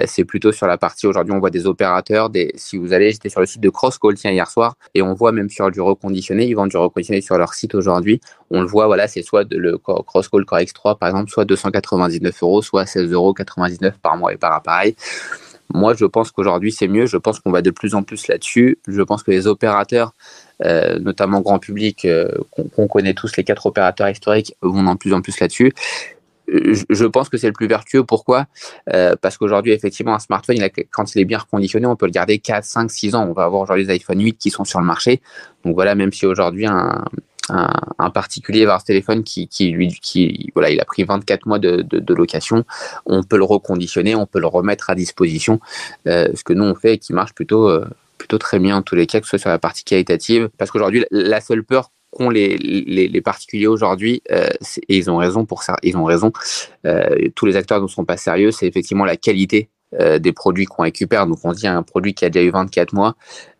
c'est 0.07 0.25
plutôt 0.25 0.53
sur 0.53 0.67
la 0.67 0.79
partie, 0.79 1.07
aujourd'hui, 1.07 1.33
on 1.33 1.39
voit 1.39 1.51
des 1.51 1.67
opérateurs, 1.67 2.31
des, 2.31 2.53
si 2.57 2.77
vous 2.77 2.93
allez, 2.93 3.13
j'étais 3.13 3.29
sur 3.29 3.41
le 3.41 3.47
site 3.47 3.61
de 3.61 3.71
CrossCall 3.71 4.15
hier 4.33 4.49
soir, 4.49 4.77
et 4.95 5.03
on 5.03 5.15
voit 5.15 5.33
même 5.33 5.51
sur 5.51 5.71
du 5.71 5.81
reconditionné, 5.81 6.47
ils 6.47 6.55
vendent 6.55 6.71
du 6.71 6.77
reconditionné 6.77 7.21
sur 7.21 7.39
leur 7.39 7.55
site 7.55 7.75
aujourd'hui. 7.75 8.21
On 8.55 8.61
le 8.61 8.67
voit, 8.67 8.87
voilà, 8.87 9.09
c'est 9.09 9.23
soit 9.23 9.45
de, 9.45 9.57
le 9.57 9.79
Crosscall 9.79 10.45
Core 10.45 10.61
X3 10.61 10.99
par 10.99 11.09
exemple, 11.09 11.31
soit 11.31 11.45
299 11.45 12.43
euros, 12.43 12.63
soit 12.63 12.85
16,99 12.85 13.13
euros 13.13 13.35
par 14.01 14.17
mois 14.17 14.33
et 14.33 14.37
par 14.37 14.53
appareil. 14.53 14.95
Moi, 15.73 15.95
je 15.95 16.05
pense 16.05 16.31
qu'aujourd'hui, 16.31 16.73
c'est 16.73 16.89
mieux. 16.89 17.07
Je 17.07 17.17
pense 17.17 17.41
qu'on 17.41 17.51
va 17.51 17.63
de 17.63 17.71
plus 17.71 17.95
en 17.95 18.03
plus 18.03 18.29
là-dessus. 18.29 18.79
Je 18.87 19.03
pense 19.03 19.23
que 19.23 19.31
les 19.31 19.47
opérateurs, 19.47 20.13
euh, 20.65 20.99
notamment 20.99 21.41
grand 21.41 21.59
public, 21.59 22.05
euh, 22.05 22.29
qu'on 22.77 22.87
connaît 22.87 23.15
tous, 23.15 23.37
les 23.37 23.45
quatre 23.45 23.67
opérateurs 23.67 24.09
historiques, 24.09 24.55
vont 24.61 24.85
de 24.93 24.99
plus 24.99 25.15
en 25.15 25.23
plus 25.23 25.41
là-dessus. 25.41 25.73
Je 26.47 27.07
pense 27.07 27.31
que 27.31 27.39
c'est 27.39 27.47
le 27.47 27.55
plus 27.55 27.67
vertueux. 27.67 28.05
Pourquoi? 28.05 28.47
Euh, 28.93 29.17
Parce 29.21 29.39
qu'aujourd'hui, 29.39 29.73
effectivement, 29.73 30.15
un 30.15 30.19
smartphone, 30.19 30.59
quand 30.91 31.15
il 31.15 31.23
est 31.23 31.25
bien 31.25 31.39
reconditionné, 31.39 31.87
on 31.87 31.97
peut 31.97 32.07
le 32.07 32.13
garder 32.13 32.39
4, 32.39 32.65
5, 32.65 32.91
6 32.91 33.15
ans. 33.15 33.27
On 33.29 33.33
va 33.33 33.45
avoir 33.45 33.63
aujourd'hui 33.63 33.87
des 33.87 33.95
iPhone 33.95 34.23
8 34.23 34.35
qui 34.35 34.51
sont 34.51 34.65
sur 34.65 34.79
le 34.79 34.87
marché. 34.87 35.23
Donc 35.65 35.75
voilà, 35.75 35.95
même 35.95 36.13
si 36.13 36.27
aujourd'hui, 36.27 36.67
un, 36.67 37.05
un, 37.49 38.11
particulier 38.11 38.63
avoir 38.63 38.81
ce 38.81 38.87
téléphone 38.87 39.23
qui, 39.23 39.49
qui, 39.49 39.71
lui, 39.71 39.89
qui, 39.89 40.51
voilà, 40.55 40.71
il 40.71 40.81
a 40.81 40.85
pris 40.85 41.05
24 41.05 41.47
mois 41.47 41.59
de, 41.59 41.83
de, 41.83 42.15
location, 42.15 42.65
on 43.07 43.23
peut 43.23 43.37
le 43.37 43.45
reconditionner, 43.45 44.15
on 44.15 44.27
peut 44.27 44.41
le 44.41 44.47
remettre 44.47 44.91
à 44.91 44.95
disposition, 44.95 45.61
euh, 46.07 46.29
ce 46.35 46.45
que 46.45 46.53
nous 46.53 46.65
on 46.65 46.75
fait 46.75 46.95
et 46.95 46.99
qui 46.99 47.13
marche 47.13 47.35
plutôt, 47.35 47.69
euh, 47.69 47.85
plutôt 48.19 48.39
très 48.39 48.59
bien 48.59 48.77
en 48.77 48.83
tous 48.83 48.95
les 48.95 49.07
cas, 49.07 49.21
que 49.21 49.27
ce 49.27 49.31
soit 49.31 49.39
sur 49.39 49.51
la 49.51 49.59
partie 49.59 49.85
qualitative, 49.85 50.49
parce 50.59 50.71
qu'aujourd'hui 50.71 51.05
la 51.11 51.41
seule 51.41 51.65
peur 51.65 51.91
qu'ont 52.15 52.31
les, 52.31 52.57
les, 52.57 53.09
les, 53.09 53.21
particuliers 53.21 53.67
aujourd'hui, 53.67 54.23
euh, 54.31 54.49
et 54.89 54.97
ils 54.97 55.11
ont 55.11 55.17
raison 55.17 55.45
pour 55.45 55.63
ça, 55.63 55.77
ils 55.83 55.97
ont 55.97 56.05
raison, 56.05 56.33
euh, 56.87 57.29
tous 57.35 57.45
les 57.45 57.57
acteurs 57.57 57.83
ne 57.83 57.89
sont 57.89 58.05
pas 58.05 58.17
sérieux, 58.17 58.53
c'est 58.53 58.67
effectivement 58.67 59.05
la 59.05 59.17
qualité 59.17 59.69
euh, 60.01 60.19
des 60.19 60.33
produits 60.33 60.67
qu'on 60.67 60.83
récupère. 60.83 61.27
Donc 61.27 61.39
on 61.45 61.53
dit 61.53 61.67
un 61.67 61.83
produit 61.83 62.15
qui 62.15 62.25
a 62.25 62.31
déjà 62.31 62.45
eu 62.45 62.51
24 62.51 62.93
mois, 62.93 63.15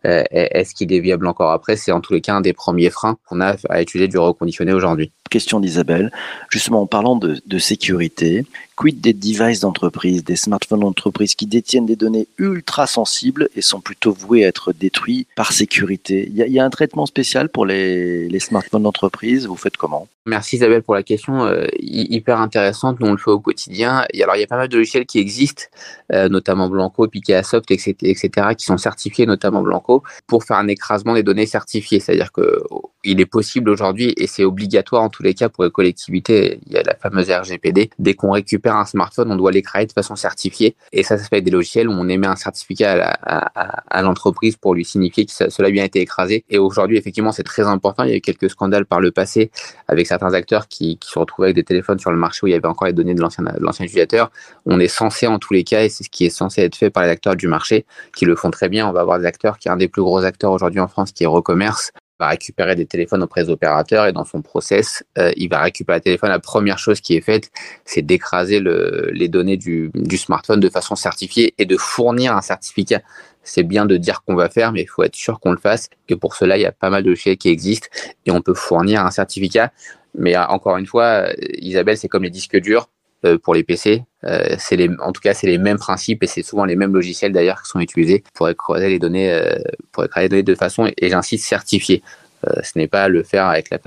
euh, 0.05 0.23
est-ce 0.31 0.75
qu'il 0.75 0.91
est 0.93 0.99
viable 0.99 1.27
encore 1.27 1.51
après? 1.51 1.75
C'est 1.75 1.91
en 1.91 2.01
tous 2.01 2.13
les 2.13 2.21
cas 2.21 2.35
un 2.35 2.41
des 2.41 2.53
premiers 2.53 2.89
freins 2.89 3.17
qu'on 3.27 3.41
a 3.41 3.55
à 3.69 3.81
utiliser 3.81 4.07
du 4.07 4.17
reconditionné 4.17 4.73
aujourd'hui. 4.73 5.11
Question 5.29 5.59
d'Isabelle. 5.59 6.11
Justement, 6.49 6.83
en 6.83 6.85
parlant 6.85 7.15
de, 7.15 7.57
sécurité, 7.57 8.45
quid 8.75 9.01
des 9.01 9.13
devices 9.13 9.61
d'entreprise, 9.61 10.23
des 10.23 10.35
smartphones 10.35 10.81
d'entreprise 10.81 11.33
qui 11.33 11.47
détiennent 11.47 11.87
des 11.87 11.95
données 11.95 12.27
ultra 12.37 12.85
sensibles 12.85 13.49
et 13.55 13.61
sont 13.61 13.81
plutôt 13.81 14.13
voués 14.13 14.45
à 14.45 14.49
être 14.49 14.71
détruits 14.71 15.25
par 15.35 15.51
sécurité? 15.51 16.29
Il 16.31 16.37
y, 16.37 16.59
a 16.59 16.63
un 16.63 16.69
traitement 16.69 17.07
spécial 17.07 17.49
pour 17.49 17.65
les, 17.65 18.29
les 18.29 18.39
smartphones 18.39 18.83
d'entreprise? 18.83 19.47
Vous 19.47 19.55
faites 19.55 19.77
comment? 19.77 20.07
Merci 20.27 20.55
Isabelle 20.55 20.81
pour 20.81 20.95
la 20.95 21.03
question, 21.03 21.45
euh, 21.45 21.67
hyper 21.79 22.41
intéressante. 22.41 22.99
Nous 22.99 23.05
on 23.05 23.11
le 23.11 23.17
fait 23.19 23.29
au 23.29 23.39
quotidien. 23.39 24.05
Et 24.11 24.23
alors 24.23 24.35
il 24.35 24.39
y 24.39 24.43
a 24.43 24.47
pas 24.47 24.57
mal 24.57 24.67
de 24.67 24.75
logiciels 24.75 25.05
qui 25.05 25.19
existent, 25.19 25.65
euh, 26.11 26.29
notamment 26.29 26.67
Blanco, 26.67 27.07
Pikasoft, 27.07 27.69
etc., 27.69 27.95
etc., 28.01 28.29
qui 28.57 28.65
sont 28.65 28.79
certifiés, 28.79 29.27
notamment 29.27 29.61
Blanco, 29.61 30.01
pour 30.25 30.43
faire 30.43 30.57
un 30.57 30.67
écrasement 30.67 31.13
des 31.13 31.21
données 31.21 31.45
certifiées. 31.45 31.99
C'est-à-dire 31.99 32.31
que 32.31 32.63
il 33.03 33.21
est 33.21 33.27
possible 33.27 33.69
aujourd'hui, 33.69 34.15
et 34.17 34.25
c'est 34.25 34.43
obligatoire 34.43 35.03
en 35.03 35.09
tous 35.15 35.23
les 35.23 35.33
cas 35.33 35.49
pour 35.49 35.63
les 35.63 35.71
collectivités, 35.71 36.59
il 36.65 36.73
y 36.73 36.77
a 36.77 36.83
la 36.83 36.95
fameuse 36.95 37.29
RGPD, 37.31 37.89
dès 37.99 38.13
qu'on 38.13 38.31
récupère 38.31 38.75
un 38.75 38.85
smartphone, 38.85 39.31
on 39.31 39.35
doit 39.35 39.51
l'écraser 39.51 39.85
de 39.85 39.93
façon 39.93 40.15
certifiée. 40.15 40.75
Et 40.91 41.03
ça, 41.03 41.17
ça 41.17 41.25
fait 41.25 41.41
des 41.41 41.51
logiciels 41.51 41.87
où 41.87 41.93
on 41.93 42.09
émet 42.09 42.27
un 42.27 42.35
certificat 42.35 43.17
à, 43.23 44.01
l'entreprise 44.01 44.57
pour 44.57 44.75
lui 44.75 44.83
signifier 44.83 45.25
que 45.25 45.31
cela 45.31 45.69
a 45.69 45.71
bien 45.71 45.85
été 45.85 46.01
écrasé. 46.01 46.43
Et 46.49 46.57
aujourd'hui, 46.57 46.97
effectivement, 46.97 47.31
c'est 47.31 47.43
très 47.43 47.63
important. 47.63 48.03
Il 48.03 48.09
y 48.09 48.13
a 48.13 48.17
eu 48.17 48.21
quelques 48.21 48.49
scandales 48.49 48.85
par 48.85 48.99
le 48.99 49.11
passé 49.11 49.51
avec 49.87 50.05
certains 50.05 50.33
acteurs 50.33 50.67
qui, 50.67 50.97
qui 50.97 51.09
se 51.09 51.17
retrouvaient 51.17 51.47
avec 51.47 51.55
des 51.55 51.63
téléphones 51.63 51.99
sur 51.99 52.11
le 52.11 52.17
marché 52.17 52.41
où 52.43 52.47
il 52.47 52.51
y 52.51 52.55
avait 52.55 52.67
encore 52.67 52.87
les 52.87 52.93
données 52.93 53.15
de 53.15 53.21
l'ancien 53.21 53.85
utilisateur. 53.85 54.31
On 54.65 54.79
est 54.79 54.87
censé, 54.87 55.27
en 55.27 55.39
tous 55.39 55.53
les 55.53 55.63
cas, 55.63 55.83
et 55.83 55.89
c'est 55.89 56.03
ce 56.03 56.09
qui 56.09 56.25
est 56.25 56.29
censé 56.29 56.61
être 56.61 56.75
fait 56.75 56.89
par 56.89 57.03
les 57.03 57.09
acteurs 57.09 57.35
du 57.35 57.47
marché, 57.47 57.85
qui 58.15 58.25
le 58.25 58.35
font 58.35 58.51
très 58.51 58.67
bien. 58.69 58.87
On 58.87 58.91
va 58.91 59.01
avoir 59.01 59.19
des 59.19 59.25
acteurs 59.25 59.57
qui 59.57 59.69
est 59.69 59.71
un 59.71 59.77
des 59.77 59.87
plus 59.87 60.01
gros 60.01 60.23
acteurs 60.23 60.51
aujourd'hui 60.51 60.81
en 60.81 60.87
France, 60.87 61.11
qui 61.11 61.23
est 61.23 61.27
Recommerce, 61.27 61.91
va 62.19 62.27
récupérer 62.29 62.75
des 62.75 62.85
téléphones 62.85 63.23
auprès 63.23 63.43
des 63.43 63.49
opérateurs 63.49 64.05
et 64.05 64.13
dans 64.13 64.23
son 64.23 64.41
process, 64.41 65.03
euh, 65.17 65.31
il 65.35 65.49
va 65.49 65.61
récupérer 65.61 65.99
le 65.99 66.03
téléphone. 66.03 66.29
La 66.29 66.39
première 66.39 66.79
chose 66.79 67.01
qui 67.01 67.15
est 67.15 67.21
faite, 67.21 67.51
c'est 67.83 68.01
d'écraser 68.01 68.59
le, 68.59 69.09
les 69.13 69.27
données 69.27 69.57
du, 69.57 69.91
smartphone 70.17 70.59
de 70.59 70.69
façon 70.69 70.95
certifiée 70.95 71.53
et 71.57 71.65
de 71.65 71.77
fournir 71.77 72.35
un 72.35 72.41
certificat. 72.41 73.01
C'est 73.43 73.63
bien 73.63 73.85
de 73.85 73.97
dire 73.97 74.23
qu'on 74.23 74.35
va 74.35 74.49
faire, 74.49 74.71
mais 74.71 74.81
il 74.81 74.87
faut 74.87 75.03
être 75.03 75.15
sûr 75.15 75.39
qu'on 75.39 75.51
le 75.51 75.57
fasse. 75.57 75.89
Et 76.09 76.15
pour 76.15 76.35
cela, 76.35 76.57
il 76.57 76.61
y 76.61 76.65
a 76.65 76.71
pas 76.71 76.89
mal 76.89 77.03
de 77.03 77.09
logiciels 77.09 77.37
qui 77.37 77.49
existent 77.49 77.87
et 78.25 78.31
on 78.31 78.41
peut 78.41 78.53
fournir 78.53 79.05
un 79.05 79.11
certificat. 79.11 79.71
Mais 80.17 80.35
euh, 80.35 80.45
encore 80.45 80.77
une 80.77 80.87
fois, 80.87 81.27
Isabelle, 81.57 81.97
c'est 81.97 82.07
comme 82.07 82.23
les 82.23 82.29
disques 82.29 82.57
durs 82.57 82.87
euh, 82.87 82.94
pour 83.43 83.53
les 83.53 83.63
PC. 83.63 84.03
Euh, 84.25 84.55
c'est 84.57 84.75
les, 84.75 84.89
en 84.99 85.11
tout 85.11 85.21
cas, 85.21 85.33
c'est 85.33 85.47
les 85.47 85.57
mêmes 85.57 85.77
principes 85.77 86.23
et 86.23 86.27
c'est 86.27 86.43
souvent 86.43 86.65
les 86.65 86.75
mêmes 86.75 86.93
logiciels 86.93 87.31
d'ailleurs 87.31 87.61
qui 87.61 87.69
sont 87.69 87.79
utilisés 87.79 88.23
pour 88.33 88.49
écraser 88.49 88.89
les 88.89 88.99
données, 88.99 89.31
euh, 89.31 89.55
pour 89.91 90.03
écraser 90.03 90.25
les 90.25 90.29
données 90.29 90.43
de 90.43 90.55
façon, 90.55 90.91
et 90.97 91.09
j'insiste, 91.09 91.45
certifiée. 91.45 92.01
Euh, 92.47 92.61
ce 92.63 92.77
n'est 92.77 92.87
pas 92.87 93.07
le 93.07 93.23
faire 93.23 93.47
avec 93.47 93.69
la 93.69 93.79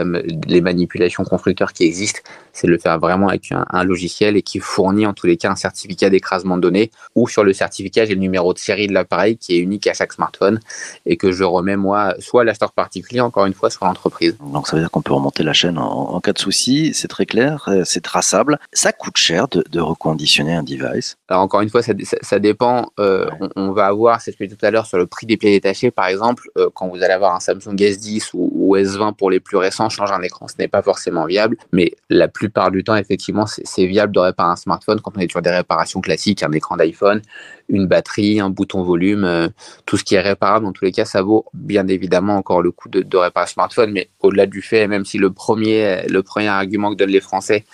les 0.47 0.61
manipulations 0.61 1.25
constructeurs 1.25 1.73
qui 1.73 1.85
existent, 1.85 2.21
c'est 2.53 2.67
le 2.67 2.79
faire 2.79 2.99
vraiment 2.99 3.29
avec 3.29 3.53
un, 3.53 3.85
logiciel 3.85 4.37
et 4.37 4.43
qui 4.43 4.59
fournit 4.59 5.07
en 5.07 5.13
tous 5.13 5.27
les 5.27 5.37
cas 5.37 5.51
un 5.51 5.57
certificat 5.57 6.11
d'écrasement 6.11 6.57
de 6.57 6.63
données 6.63 6.91
ou 7.15 7.29
sur 7.29 7.45
le 7.45 7.53
certificat 7.53 8.05
j'ai 8.05 8.15
le 8.15 8.21
numéro 8.21 8.53
de 8.53 8.59
série 8.59 8.87
de 8.87 8.93
l'appareil 8.93 9.37
qui 9.37 9.55
est 9.55 9.59
unique 9.59 9.87
à 9.87 9.95
chaque 9.95 10.13
smartphone 10.13 10.61
et 11.07 11.17
que 11.17 11.33
je 11.33 11.45
remets 11.45 11.77
moi 11.77 12.15
soit 12.19 12.43
à 12.43 12.45
l'acheteur 12.45 12.73
particulier 12.73 13.21
encore 13.21 13.47
une 13.47 13.55
fois 13.55 13.71
soit 13.71 13.87
à 13.87 13.91
l'entreprise. 13.91 14.37
Donc 14.53 14.67
ça 14.67 14.77
veut 14.77 14.83
dire 14.83 14.91
qu'on 14.91 15.03
peut 15.03 15.13
remonter 15.13 15.43
la 15.43 15.53
chaîne 15.53 15.79
en, 15.79 16.21
cas 16.21 16.33
de 16.33 16.39
souci, 16.39 16.93
c'est 16.95 17.09
très 17.09 17.27
clair, 17.27 17.65
euh, 17.69 17.83
c'est 17.85 18.01
traçable. 18.01 18.59
Ça 18.73 18.93
coûte 18.93 19.17
cher 19.17 19.47
de, 19.49 19.81
reconditionner 19.81 20.55
un 20.55 20.65
device? 20.65 21.17
Alors 21.29 21.43
encore 21.43 21.61
une 21.61 21.71
fois 21.71 21.83
ça, 21.83 21.93
ça, 22.23 22.39
dépend, 22.39 22.91
euh, 22.99 23.27
on, 23.55 23.71
va 23.71 23.87
avoir, 23.87 24.21
c'est 24.21 24.33
ce 24.33 24.37
que 24.37 24.45
je 24.45 24.49
disais 24.49 24.59
tout 24.59 24.67
à 24.67 24.71
l'heure 24.71 24.87
sur 24.87 24.99
le 24.99 25.07
prix 25.07 25.27
des 25.27 25.37
pieds 25.37 25.51
détachés 25.51 25.91
par 25.91 26.07
exemple, 26.07 26.51
quand 26.75 26.89
vous 26.89 27.03
allez 27.03 27.15
avoir 27.15 27.35
un 27.35 27.41
Samsung 27.41 27.77
S10 27.77 28.31
ou 28.35 28.48
ou 28.69 28.77
S20 28.77 29.15
pour 29.15 29.31
les 29.31 29.41
plus 29.41 29.57
récents 29.57 29.89
change 29.89 30.13
un 30.13 30.23
écran. 30.23 30.47
Ce 30.49 30.55
n'est 30.59 30.69
pas 30.69 30.83
forcément 30.83 31.25
viable, 31.27 31.57
mais 31.73 31.93
la 32.11 32.29
plupart 32.29 32.71
du 32.71 32.85
temps, 32.85 32.97
effectivement, 32.97 33.47
c'est 33.47 33.87
viable 33.87 34.13
de 34.13 34.21
réparer 34.21 34.51
un 34.51 34.57
smartphone 34.57 35.01
quand 35.01 35.13
on 35.17 35.21
est 35.21 35.31
sur 35.31 35.43
des 35.43 35.51
réparations 35.51 36.01
classiques, 36.01 36.43
un 36.43 36.53
écran 36.53 36.77
d'iPhone, 36.77 37.23
une 37.69 37.87
batterie, 37.87 38.41
un 38.41 38.51
bouton 38.51 38.83
volume, 38.83 39.25
euh, 39.25 39.49
tout 39.87 39.97
ce 39.97 40.05
qui 40.05 40.15
est 40.15 40.21
réparable. 40.21 40.65
Dans 40.65 40.73
tous 40.73 40.85
les 40.85 40.93
cas, 40.93 41.05
ça 41.05 41.23
vaut 41.23 41.45
bien 41.55 41.87
évidemment 41.89 42.37
encore 42.37 42.63
le 42.63 42.71
coup 42.71 42.89
de, 42.89 43.03
de 43.03 43.17
réparer 43.17 43.45
un 43.45 43.47
smartphone, 43.47 43.93
mais 43.93 44.09
au-delà 44.21 44.47
du 44.47 44.63
fait, 44.63 44.87
même 44.89 45.05
si 45.05 45.19
le 45.19 45.31
premier, 45.31 46.07
le 46.09 46.23
premier 46.23 46.49
argument 46.49 46.91
que 46.91 46.97
donnent 46.97 47.11
les 47.11 47.21
Français 47.21 47.65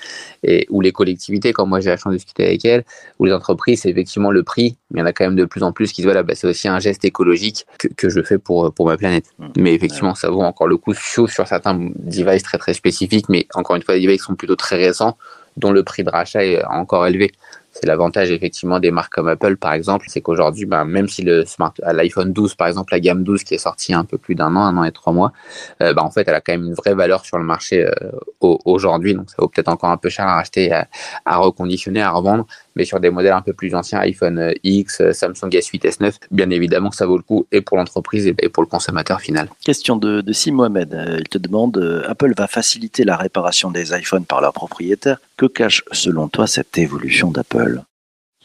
et, 0.43 0.67
ou 0.71 0.81
les 0.81 0.93
collectivités, 0.93 1.53
comme 1.53 1.69
moi 1.69 1.81
j'ai 1.81 1.91
la 1.91 1.97
chance 1.97 2.13
de 2.13 2.17
discuter 2.17 2.47
avec 2.47 2.65
elles, 2.65 2.85
ou 3.19 3.25
les 3.25 3.33
entreprises, 3.33 3.83
c'est 3.83 3.91
effectivement 3.91 4.31
le 4.31 4.43
prix. 4.43 4.77
Mais 4.91 5.01
il 5.01 5.03
y 5.03 5.03
en 5.03 5.07
a 5.07 5.13
quand 5.13 5.25
même 5.25 5.37
de 5.37 5.45
plus 5.45 5.63
en 5.63 5.73
plus 5.73 5.93
qui 5.93 6.03
se 6.03 6.07
voient 6.07 6.15
là, 6.15 6.23
bah, 6.23 6.35
c'est 6.35 6.47
aussi 6.47 6.69
un 6.69 6.79
geste 6.79 7.05
écologique 7.05 7.67
que, 7.79 7.89
que 7.89 8.09
je 8.09 8.23
fais 8.23 8.39
pour, 8.39 8.73
pour 8.75 8.87
ma 8.87 8.97
planète. 8.97 9.27
Mmh. 9.39 9.47
Mais 9.59 9.75
effectivement, 9.75 10.15
ça 10.15 10.31
vaut 10.31 10.43
encore 10.43 10.67
le 10.67 10.77
coup 10.77 10.95
sauf 10.95 11.33
sur 11.33 11.47
certains 11.47 11.75
devices 11.97 12.43
très 12.43 12.59
très 12.59 12.75
spécifiques, 12.75 13.29
mais 13.29 13.47
encore 13.55 13.77
une 13.77 13.83
fois, 13.83 13.95
les 13.95 14.05
devices 14.05 14.25
sont 14.25 14.35
plutôt 14.35 14.57
très 14.57 14.77
récents, 14.77 15.17
dont 15.57 15.71
le 15.71 15.85
prix 15.85 16.03
de 16.03 16.11
rachat 16.11 16.45
est 16.45 16.65
encore 16.65 17.07
élevé. 17.07 17.33
C'est 17.85 17.89
l'avantage 17.89 18.31
effectivement 18.31 18.81
des 18.81 18.91
marques 18.91 19.13
comme 19.13 19.29
Apple 19.29 19.59
par 19.59 19.75
exemple, 19.75 20.07
c'est 20.09 20.23
qu'aujourd'hui, 20.23 20.65
ben, 20.65 20.87
même 20.87 21.07
si 21.07 21.21
le 21.21 21.45
smart, 21.45 21.75
l'iPhone 21.83 22.33
12 22.33 22.55
par 22.55 22.67
exemple, 22.67 22.95
la 22.95 22.99
gamme 22.99 23.23
12 23.25 23.45
qui 23.45 23.53
est 23.53 23.59
sortie 23.59 23.93
un 23.93 24.07
peu 24.07 24.17
plus 24.17 24.35
d'un 24.35 24.57
an, 24.57 24.63
un 24.63 24.79
an 24.79 24.85
et 24.85 24.91
trois 24.91 25.13
mois, 25.13 25.33
euh, 25.83 25.93
ben, 25.93 26.01
en 26.01 26.11
fait, 26.11 26.27
elle 26.27 26.35
a 26.35 26.41
quand 26.41 26.55
même 26.55 26.65
une 26.65 26.73
vraie 26.73 26.95
valeur 26.95 27.27
sur 27.27 27.37
le 27.37 27.45
marché 27.45 27.85
euh, 27.85 27.93
aujourd'hui. 28.41 29.13
Donc 29.13 29.29
ça 29.29 29.37
vaut 29.39 29.49
peut-être 29.49 29.69
encore 29.69 29.91
un 29.91 29.99
peu 29.99 30.09
cher 30.09 30.27
à 30.27 30.37
racheter, 30.37 30.73
à, 30.73 31.37
reconditionner, 31.37 32.01
à 32.01 32.11
revendre, 32.11 32.47
mais 32.77 32.85
sur 32.85 33.01
des 33.01 33.11
modèles 33.11 33.33
un 33.33 33.43
peu 33.43 33.53
plus 33.53 33.75
anciens, 33.75 34.01
iPhone 34.01 34.39
euh, 34.39 34.53
X, 34.63 35.03
Samsung 35.13 35.51
S8, 35.51 35.81
S9, 35.81 36.15
bien 36.31 36.51
évidemment 36.51 36.91
que 36.91 36.97
ça 36.97 37.07
vaut 37.07 37.17
le 37.17 37.23
coup 37.23 37.47
et 37.53 37.61
pour 37.61 37.77
l'entreprise 37.77 38.27
et 38.27 38.49
pour 38.49 38.63
le 38.63 38.69
consommateur 38.69 39.21
final. 39.21 39.49
Question 39.65 39.97
de, 39.97 40.21
de 40.21 40.33
Sim 40.33 40.53
Mohamed. 40.53 41.19
Il 41.19 41.29
te 41.29 41.39
demande 41.39 42.05
Apple 42.07 42.33
va 42.37 42.47
faciliter 42.47 43.05
la 43.05 43.17
réparation 43.17 43.71
des 43.71 43.93
iPhones 43.93 44.25
par 44.25 44.41
leurs 44.41 44.53
propriétaires. 44.53 45.19
Que 45.37 45.47
cache 45.47 45.83
selon 45.93 46.29
toi 46.29 46.47
cette 46.47 46.77
évolution 46.79 47.31
d'Apple? 47.31 47.83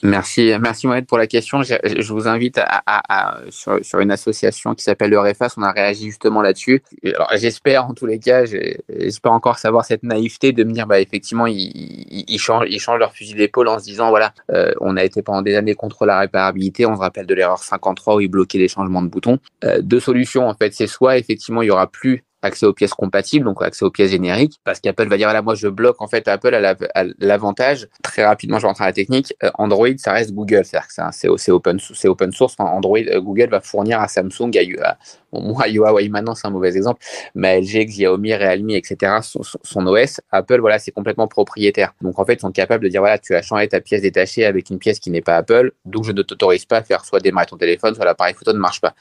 Merci, 0.01 0.53
merci 0.61 0.87
Mohamed 0.87 1.05
pour 1.05 1.17
la 1.17 1.27
question. 1.27 1.61
Je, 1.61 1.75
je 1.83 2.13
vous 2.13 2.27
invite 2.27 2.57
à, 2.57 2.81
à, 2.85 3.01
à 3.09 3.41
sur, 3.49 3.83
sur, 3.83 3.99
une 3.99 4.11
association 4.11 4.73
qui 4.73 4.83
s'appelle 4.83 5.09
le 5.09 5.19
RFAS. 5.19 5.55
On 5.57 5.61
a 5.61 5.71
réagi 5.71 6.05
justement 6.05 6.41
là-dessus. 6.41 6.81
Alors 7.03 7.29
j'espère 7.35 7.85
en 7.85 7.93
tous 7.93 8.05
les 8.05 8.17
cas, 8.19 8.45
j'espère 8.45 9.33
encore 9.33 9.59
savoir 9.59 9.83
cette 9.83 10.03
naïveté 10.03 10.53
de 10.53 10.63
me 10.63 10.71
dire 10.71 10.87
bah 10.87 11.01
effectivement 11.01 11.47
ils, 11.47 12.25
ils, 12.27 12.39
changent, 12.39 12.67
ils 12.69 12.79
changent 12.79 12.99
leur 12.99 13.11
fusil 13.11 13.33
d'épaule 13.33 13.67
en 13.67 13.79
se 13.79 13.83
disant 13.83 14.09
voilà 14.09 14.33
euh, 14.51 14.71
on 14.79 14.95
a 14.95 15.03
été 15.03 15.21
pendant 15.21 15.41
des 15.41 15.55
années 15.55 15.75
contre 15.75 16.05
la 16.05 16.19
réparabilité. 16.19 16.85
On 16.85 16.95
se 16.95 17.01
rappelle 17.01 17.25
de 17.25 17.33
l'erreur 17.33 17.61
53 17.61 18.15
où 18.15 18.21
ils 18.21 18.29
bloquaient 18.29 18.57
les 18.57 18.69
changements 18.69 19.01
de 19.01 19.09
boutons. 19.09 19.39
Euh, 19.65 19.81
deux 19.81 19.99
solutions 19.99 20.47
en 20.47 20.53
fait, 20.53 20.73
c'est 20.73 20.87
soit 20.87 21.17
effectivement 21.17 21.61
il 21.61 21.67
y 21.67 21.71
aura 21.71 21.87
plus 21.87 22.23
accès 22.41 22.65
aux 22.65 22.73
pièces 22.73 22.93
compatibles, 22.93 23.45
donc 23.45 23.61
accès 23.61 23.85
aux 23.85 23.91
pièces 23.91 24.11
génériques, 24.11 24.59
parce 24.63 24.79
qu'Apple 24.79 25.07
va 25.07 25.17
dire, 25.17 25.27
voilà, 25.27 25.41
moi 25.41 25.55
je 25.55 25.67
bloque, 25.67 26.01
en 26.01 26.07
fait, 26.07 26.27
Apple 26.27 26.53
a 26.53 26.75
l'avantage, 27.19 27.87
très 28.03 28.25
rapidement, 28.25 28.59
je 28.59 28.67
rentre 28.67 28.81
à 28.81 28.85
la 28.85 28.93
technique, 28.93 29.33
euh, 29.43 29.51
Android, 29.55 29.87
ça 29.97 30.13
reste 30.13 30.33
Google, 30.33 30.63
c'est-à-dire 30.65 30.87
que 30.87 31.37
c'est 31.37 31.51
open, 31.51 31.79
open 32.05 32.31
source, 32.31 32.55
Android, 32.59 32.97
euh, 32.99 33.19
Google 33.19 33.49
va 33.49 33.59
fournir 33.59 33.99
à 33.99 34.07
Samsung, 34.07 34.51
à, 34.81 34.97
bon, 35.31 35.41
moi, 35.41 35.67
Huawei 35.67 36.09
maintenant, 36.09 36.35
c'est 36.35 36.47
un 36.47 36.51
mauvais 36.51 36.75
exemple, 36.75 37.01
mais 37.35 37.61
LG, 37.61 37.85
Xiaomi, 37.85 38.33
Realme, 38.35 38.71
etc., 38.71 39.17
son, 39.21 39.41
son, 39.43 39.87
OS, 39.87 40.21
Apple, 40.31 40.59
voilà, 40.59 40.79
c'est 40.79 40.91
complètement 40.91 41.27
propriétaire. 41.27 41.93
Donc, 42.01 42.19
en 42.19 42.25
fait, 42.25 42.35
ils 42.35 42.41
sont 42.41 42.51
capables 42.51 42.83
de 42.83 42.89
dire, 42.89 43.01
voilà, 43.01 43.17
tu 43.17 43.35
as 43.35 43.41
changé 43.41 43.67
ta 43.67 43.81
pièce 43.81 44.01
détachée 44.01 44.45
avec 44.45 44.69
une 44.69 44.79
pièce 44.79 44.99
qui 44.99 45.11
n'est 45.11 45.21
pas 45.21 45.37
Apple, 45.37 45.71
donc 45.85 46.05
je 46.05 46.11
ne 46.11 46.21
t'autorise 46.21 46.65
pas 46.65 46.77
à 46.77 46.83
faire 46.83 47.05
soit 47.05 47.19
démarrer 47.19 47.47
ton 47.47 47.57
téléphone, 47.57 47.95
soit 47.95 48.05
l'appareil 48.05 48.33
photo 48.33 48.53
ne 48.53 48.59
marche 48.59 48.81
pas. 48.81 48.93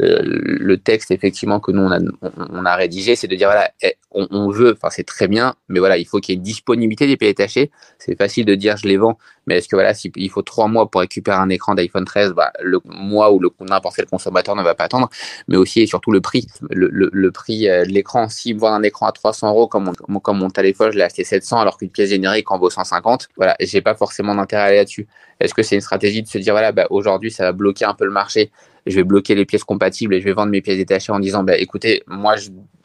Euh, 0.00 0.20
le 0.22 0.78
texte 0.78 1.10
effectivement 1.10 1.60
que 1.60 1.70
nous 1.70 1.82
on 1.82 2.64
a, 2.64 2.76
rédigé, 2.76 3.14
c'est 3.14 3.26
de 3.26 3.36
dire 3.36 3.48
voilà, 3.48 3.70
eh, 3.82 3.94
on, 4.10 4.48
veut, 4.48 4.72
enfin 4.72 4.88
c'est 4.90 5.04
très 5.04 5.28
bien, 5.28 5.54
mais 5.68 5.80
voilà, 5.80 5.98
il 5.98 6.06
faut 6.06 6.18
qu'il 6.18 6.32
y 6.32 6.34
ait 6.34 6.38
une 6.38 6.42
disponibilité 6.42 7.06
des 7.06 7.18
pieds 7.18 7.28
détachés. 7.28 7.70
C'est 7.98 8.16
facile 8.16 8.46
de 8.46 8.54
dire 8.54 8.78
je 8.78 8.88
les 8.88 8.96
vends, 8.96 9.18
mais 9.46 9.58
est-ce 9.58 9.68
que 9.68 9.76
voilà, 9.76 9.92
s'il 9.92 10.10
il 10.16 10.30
faut 10.30 10.40
trois 10.40 10.66
mois 10.66 10.90
pour 10.90 11.02
récupérer 11.02 11.36
un 11.36 11.50
écran 11.50 11.74
d'iPhone 11.74 12.06
13, 12.06 12.32
bah, 12.32 12.52
le 12.62 12.80
mois 12.84 13.32
ou 13.32 13.38
le 13.38 13.50
n'importe 13.60 13.96
quel 13.96 14.06
consommateur 14.06 14.56
ne 14.56 14.62
va 14.62 14.74
pas 14.74 14.84
attendre, 14.84 15.10
mais 15.46 15.58
aussi 15.58 15.82
et 15.82 15.86
surtout 15.86 16.10
le 16.10 16.22
prix, 16.22 16.46
le, 16.70 17.30
prix 17.30 17.68
euh, 17.68 17.84
de 17.84 17.90
l'écran. 17.90 18.30
S'il 18.30 18.56
vend 18.58 18.72
un 18.72 18.82
écran 18.82 19.06
à 19.06 19.12
300 19.12 19.50
euros 19.50 19.66
comme 19.68 19.92
mon, 20.08 20.20
comme 20.20 20.38
mon 20.38 20.48
téléphone, 20.48 20.90
je 20.90 20.96
l'ai 20.96 21.04
acheté 21.04 21.22
700 21.22 21.60
alors 21.60 21.76
qu'une 21.76 21.90
pièce 21.90 22.08
générique 22.08 22.50
en 22.50 22.58
vaut 22.58 22.70
150, 22.70 23.28
voilà, 23.36 23.56
j'ai 23.60 23.82
pas 23.82 23.94
forcément 23.94 24.34
d'intérêt 24.34 24.62
à 24.62 24.66
aller 24.66 24.76
là-dessus. 24.78 25.06
Est-ce 25.38 25.52
que 25.54 25.62
c'est 25.62 25.74
une 25.74 25.80
stratégie 25.82 26.22
de 26.22 26.28
se 26.28 26.38
dire 26.38 26.54
voilà, 26.54 26.72
bah, 26.72 26.86
aujourd'hui 26.88 27.30
ça 27.30 27.44
va 27.44 27.52
bloquer 27.52 27.84
un 27.84 27.94
peu 27.94 28.06
le 28.06 28.10
marché 28.10 28.50
je 28.86 28.96
vais 28.96 29.04
bloquer 29.04 29.34
les 29.34 29.44
pièces 29.44 29.64
compatibles 29.64 30.14
et 30.14 30.20
je 30.20 30.24
vais 30.24 30.32
vendre 30.32 30.50
mes 30.50 30.60
pièces 30.60 30.78
détachées 30.78 31.12
en 31.12 31.20
disant, 31.20 31.42
bah, 31.42 31.56
écoutez, 31.56 32.02
moi, 32.06 32.34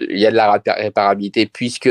il 0.02 0.20
y 0.20 0.26
a 0.26 0.32
de 0.32 0.36
la 0.36 0.62
réparabilité 0.68 1.46
puisque 1.46 1.90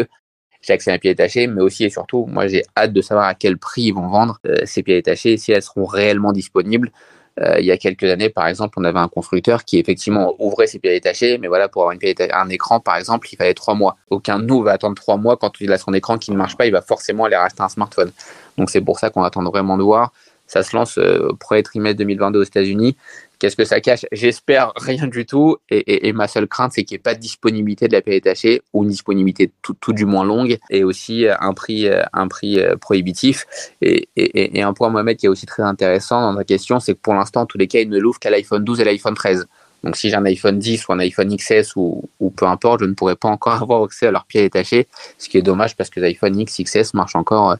j'ai 0.62 0.72
accès 0.72 0.90
à 0.90 0.94
mes 0.94 0.98
pièces 0.98 1.16
détachées, 1.16 1.46
mais 1.46 1.62
aussi 1.62 1.84
et 1.84 1.90
surtout, 1.90 2.26
moi, 2.26 2.46
j'ai 2.46 2.62
hâte 2.76 2.92
de 2.92 3.00
savoir 3.00 3.26
à 3.26 3.34
quel 3.34 3.58
prix 3.58 3.82
ils 3.82 3.94
vont 3.94 4.08
vendre 4.08 4.38
euh, 4.46 4.56
ces 4.64 4.82
pièces 4.82 4.98
détachées, 4.98 5.36
si 5.36 5.52
elles 5.52 5.62
seront 5.62 5.84
réellement 5.84 6.32
disponibles. 6.32 6.90
Euh, 7.38 7.60
il 7.60 7.66
y 7.66 7.70
a 7.70 7.76
quelques 7.76 8.04
années, 8.04 8.30
par 8.30 8.46
exemple, 8.46 8.78
on 8.78 8.84
avait 8.84 8.98
un 8.98 9.08
constructeur 9.08 9.64
qui 9.64 9.78
effectivement 9.78 10.34
ouvrait 10.38 10.66
ses 10.66 10.78
pièces 10.78 10.94
détachées, 10.94 11.36
mais 11.38 11.48
voilà, 11.48 11.68
pour 11.68 11.82
avoir 11.82 11.96
un 12.32 12.48
écran, 12.48 12.80
par 12.80 12.96
exemple, 12.96 13.28
il 13.30 13.36
fallait 13.36 13.54
trois 13.54 13.74
mois. 13.74 13.96
Aucun 14.08 14.38
de 14.38 14.44
nous 14.44 14.62
va 14.62 14.72
attendre 14.72 14.94
trois 14.94 15.18
mois 15.18 15.36
quand 15.36 15.60
il 15.60 15.70
a 15.72 15.78
son 15.78 15.92
écran 15.92 16.16
qui 16.16 16.30
ne 16.30 16.36
marche 16.36 16.56
pas, 16.56 16.66
il 16.66 16.72
va 16.72 16.80
forcément 16.80 17.24
aller 17.24 17.36
racheter 17.36 17.62
un 17.62 17.68
smartphone. 17.68 18.10
Donc 18.56 18.70
c'est 18.70 18.80
pour 18.80 18.98
ça 18.98 19.10
qu'on 19.10 19.22
attend 19.22 19.42
vraiment 19.44 19.76
de 19.76 19.82
voir. 19.82 20.12
Ça 20.46 20.62
se 20.62 20.76
lance 20.76 20.98
euh, 20.98 21.28
au 21.30 21.36
premier 21.36 21.62
trimestre 21.62 21.98
2022 21.98 22.40
aux 22.40 22.44
États-Unis. 22.44 22.96
Qu'est-ce 23.38 23.56
que 23.56 23.64
ça 23.64 23.80
cache? 23.80 24.06
J'espère 24.12 24.72
rien 24.76 25.06
du 25.08 25.26
tout. 25.26 25.56
Et, 25.68 25.78
et, 25.78 26.08
et 26.08 26.12
ma 26.12 26.26
seule 26.28 26.46
crainte, 26.46 26.72
c'est 26.74 26.84
qu'il 26.84 26.94
n'y 26.94 27.00
ait 27.00 27.02
pas 27.02 27.14
de 27.14 27.20
disponibilité 27.20 27.88
de 27.88 27.92
la 27.92 28.00
paix 28.00 28.12
détachée 28.12 28.62
ou 28.72 28.84
une 28.84 28.90
disponibilité 28.90 29.52
tout, 29.60 29.74
tout, 29.78 29.92
du 29.92 30.06
moins 30.06 30.24
longue 30.24 30.56
et 30.70 30.84
aussi 30.84 31.26
euh, 31.26 31.34
un 31.40 31.52
prix, 31.52 31.88
euh, 31.88 32.02
un 32.12 32.28
prix 32.28 32.58
prohibitif. 32.80 33.46
Et, 33.82 34.08
et, 34.16 34.62
un 34.62 34.72
point, 34.72 34.88
Mohamed, 34.88 35.16
qui 35.16 35.26
est 35.26 35.28
aussi 35.28 35.46
très 35.46 35.62
intéressant 35.62 36.32
dans 36.32 36.38
ta 36.38 36.44
question, 36.44 36.80
c'est 36.80 36.94
que 36.94 37.00
pour 37.00 37.14
l'instant, 37.14 37.44
tous 37.44 37.58
les 37.58 37.66
cas, 37.66 37.80
il 37.80 37.90
ne 37.90 37.98
l'ouvre 37.98 38.18
qu'à 38.18 38.30
l'iPhone 38.30 38.64
12 38.64 38.80
et 38.80 38.84
l'iPhone 38.84 39.14
13. 39.14 39.46
Donc, 39.84 39.96
si 39.96 40.08
j'ai 40.08 40.16
un 40.16 40.24
iPhone 40.24 40.58
10 40.58 40.88
ou 40.88 40.92
un 40.94 40.98
iPhone 41.00 41.36
XS 41.36 41.76
ou, 41.76 42.08
ou, 42.18 42.30
peu 42.30 42.46
importe, 42.46 42.80
je 42.80 42.86
ne 42.86 42.94
pourrais 42.94 43.16
pas 43.16 43.28
encore 43.28 43.54
avoir 43.62 43.82
accès 43.84 44.06
à 44.06 44.10
leurs 44.10 44.24
pieds 44.24 44.42
détachés, 44.42 44.88
ce 45.18 45.28
qui 45.28 45.36
est 45.36 45.42
dommage 45.42 45.76
parce 45.76 45.90
que 45.90 46.00
l'iPhone 46.00 46.38
X, 46.38 46.62
XS 46.62 46.94
marche 46.94 47.16
encore, 47.16 47.56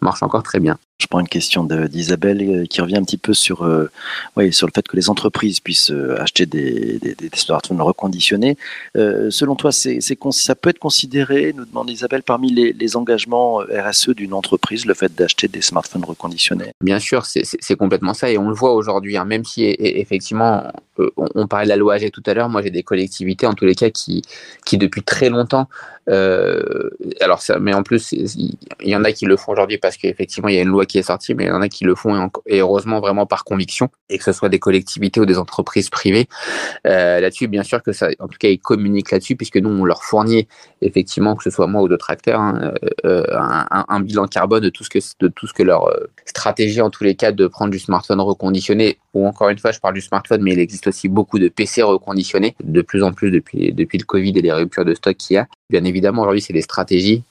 marche 0.00 0.22
encore 0.22 0.42
très 0.42 0.58
bien. 0.58 0.78
Je 1.00 1.06
prends 1.06 1.20
une 1.20 1.28
question 1.28 1.64
d'Isabelle 1.64 2.42
euh, 2.42 2.66
qui 2.66 2.80
revient 2.82 2.98
un 2.98 3.02
petit 3.02 3.16
peu 3.16 3.32
sur, 3.32 3.62
euh, 3.62 3.90
ouais, 4.36 4.52
sur 4.52 4.66
le 4.66 4.72
fait 4.74 4.86
que 4.86 4.96
les 4.96 5.08
entreprises 5.08 5.58
puissent 5.60 5.90
euh, 5.90 6.20
acheter 6.20 6.44
des, 6.44 6.98
des, 6.98 7.14
des 7.14 7.30
smartphones 7.34 7.80
reconditionnés. 7.80 8.58
Euh, 8.96 9.30
selon 9.30 9.56
toi, 9.56 9.72
c'est, 9.72 10.00
ça 10.00 10.54
peut 10.54 10.70
être 10.70 10.78
considéré, 10.78 11.54
nous 11.56 11.64
demande 11.64 11.88
Isabelle, 11.88 12.22
parmi 12.22 12.52
les, 12.52 12.74
les 12.74 12.96
engagements 12.96 13.58
RSE 13.58 14.10
d'une 14.10 14.34
entreprise, 14.34 14.84
le 14.84 14.94
fait 14.94 15.14
d'acheter 15.14 15.48
des 15.48 15.62
smartphones 15.62 16.04
reconditionnés? 16.04 16.72
Bien 16.82 16.98
sûr, 16.98 17.24
c'est, 17.24 17.76
complètement 17.76 18.12
ça 18.12 18.30
et 18.30 18.36
on 18.36 18.48
le 18.48 18.54
voit 18.54 18.74
aujourd'hui, 18.74 19.16
hein, 19.16 19.24
même 19.24 19.44
si 19.44 19.64
effectivement 19.64 20.64
on, 20.98 21.28
on, 21.34 21.46
parlait 21.46 21.64
de 21.64 21.70
la 21.70 21.76
loi 21.76 21.94
AG 21.94 22.10
tout 22.10 22.22
à 22.26 22.34
l'heure, 22.34 22.50
moi 22.50 22.60
j'ai 22.62 22.70
des 22.70 22.82
collectivités 22.82 23.46
en 23.46 23.54
tous 23.54 23.64
les 23.64 23.74
cas 23.74 23.88
qui, 23.88 24.22
qui 24.66 24.76
depuis 24.76 25.02
très 25.02 25.30
longtemps 25.30 25.68
euh, 26.08 26.90
alors 27.20 27.42
ça, 27.42 27.58
mais 27.58 27.74
en 27.74 27.82
plus, 27.82 28.12
il 28.12 28.56
y 28.82 28.96
en 28.96 29.04
a 29.04 29.12
qui 29.12 29.26
le 29.26 29.36
font 29.36 29.52
aujourd'hui 29.52 29.78
parce 29.78 29.96
qu'effectivement 29.96 30.48
il 30.48 30.54
y 30.54 30.58
a 30.58 30.62
une 30.62 30.68
loi 30.68 30.86
qui 30.86 30.98
est 30.98 31.02
sortie, 31.02 31.34
mais 31.34 31.44
il 31.44 31.48
y 31.48 31.52
en 31.52 31.60
a 31.60 31.68
qui 31.68 31.84
le 31.84 31.94
font 31.94 32.30
et, 32.46 32.60
heureusement 32.60 33.00
vraiment 33.00 33.26
par 33.26 33.44
conviction, 33.44 33.90
et 34.08 34.18
que 34.18 34.24
ce 34.24 34.32
soit 34.32 34.48
des 34.48 34.58
collectivités 34.58 35.20
ou 35.20 35.26
des 35.26 35.38
entreprises 35.38 35.90
privées. 35.90 36.26
Euh, 36.86 37.20
là-dessus, 37.20 37.48
bien 37.48 37.62
sûr 37.62 37.82
que 37.82 37.92
ça, 37.92 38.08
en 38.18 38.28
tout 38.28 38.38
cas, 38.38 38.48
ils 38.48 38.58
communiquent 38.58 39.10
là-dessus 39.10 39.36
puisque 39.36 39.56
nous 39.56 39.70
on 39.70 39.84
leur 39.84 40.02
fournit 40.02 40.48
effectivement, 40.82 41.36
que 41.36 41.44
ce 41.44 41.50
soit 41.50 41.66
moi 41.66 41.82
ou 41.82 41.88
d'autres 41.88 42.10
acteurs, 42.10 42.40
hein, 42.40 42.72
euh, 43.04 43.24
un, 43.32 43.84
un, 43.88 44.00
bilan 44.00 44.26
carbone 44.26 44.62
de 44.62 44.68
tout 44.70 44.84
ce 44.84 44.90
que 44.90 44.98
de 45.20 45.28
tout 45.28 45.46
ce 45.46 45.52
que 45.52 45.62
leur 45.62 45.88
euh, 45.88 46.06
stratégie 46.24 46.80
en 46.80 46.90
tous 46.90 47.04
les 47.04 47.14
cas 47.14 47.32
de 47.32 47.46
prendre 47.46 47.70
du 47.70 47.78
smartphone 47.78 48.20
reconditionné 48.20 48.98
ou 49.12 49.26
encore 49.26 49.48
une 49.48 49.58
fois, 49.58 49.72
je 49.72 49.80
parle 49.80 49.94
du 49.94 50.00
smartphone, 50.00 50.42
mais 50.42 50.52
il 50.52 50.58
existe 50.58 50.86
aussi 50.86 51.08
beaucoup 51.08 51.38
de 51.38 51.48
PC 51.48 51.82
reconditionnés, 51.82 52.54
de 52.62 52.82
plus 52.82 53.02
en 53.02 53.12
plus 53.12 53.30
depuis 53.30 53.72
depuis 53.72 53.98
le 53.98 54.04
Covid 54.04 54.32
et 54.36 54.42
les 54.42 54.52
ruptures 54.52 54.84
de 54.84 54.94
stock 54.94 55.16
qu'il 55.16 55.34
y 55.34 55.38
a. 55.38 55.46
Bien 55.70 55.84
évidemment, 55.84 56.22
aujourd'hui, 56.22 56.42
c'est 56.42 56.52
des 56.52 56.62
stratégies 56.62 57.22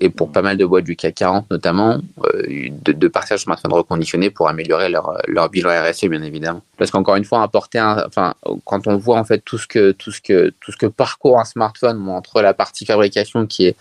et 0.00 0.10
pour 0.10 0.32
pas 0.32 0.42
mal 0.42 0.56
de 0.56 0.64
boîtes 0.64 0.84
du 0.84 0.96
CAC 0.96 1.14
40 1.14 1.50
notamment, 1.50 1.98
euh, 2.24 2.68
de, 2.70 2.92
de 2.92 3.08
partir 3.08 3.38
sur 3.38 3.44
smartphone 3.44 3.72
reconditionné 3.72 4.30
pour 4.30 4.48
améliorer 4.48 4.88
leur, 4.88 5.20
leur 5.28 5.48
bilan 5.48 5.70
RSE 5.70 6.06
bien 6.06 6.22
évidemment. 6.22 6.62
Parce 6.76 6.90
qu'encore 6.90 7.16
une 7.16 7.24
fois, 7.24 7.42
apporter 7.42 7.78
un, 7.78 8.04
enfin, 8.06 8.34
quand 8.64 8.86
on 8.86 8.96
voit 8.96 9.18
en 9.18 9.24
fait 9.24 9.38
tout 9.44 9.58
ce 9.58 9.66
que 9.66 9.92
tout 9.92 10.10
ce 10.10 10.20
que 10.20 10.52
tout 10.60 10.72
ce 10.72 10.76
que 10.76 10.86
parcourt 10.86 11.38
un 11.38 11.44
smartphone 11.44 12.08
entre 12.08 12.42
la 12.42 12.54
partie 12.54 12.84
fabrication 12.84 13.46
qui 13.46 13.66
est 13.66 13.76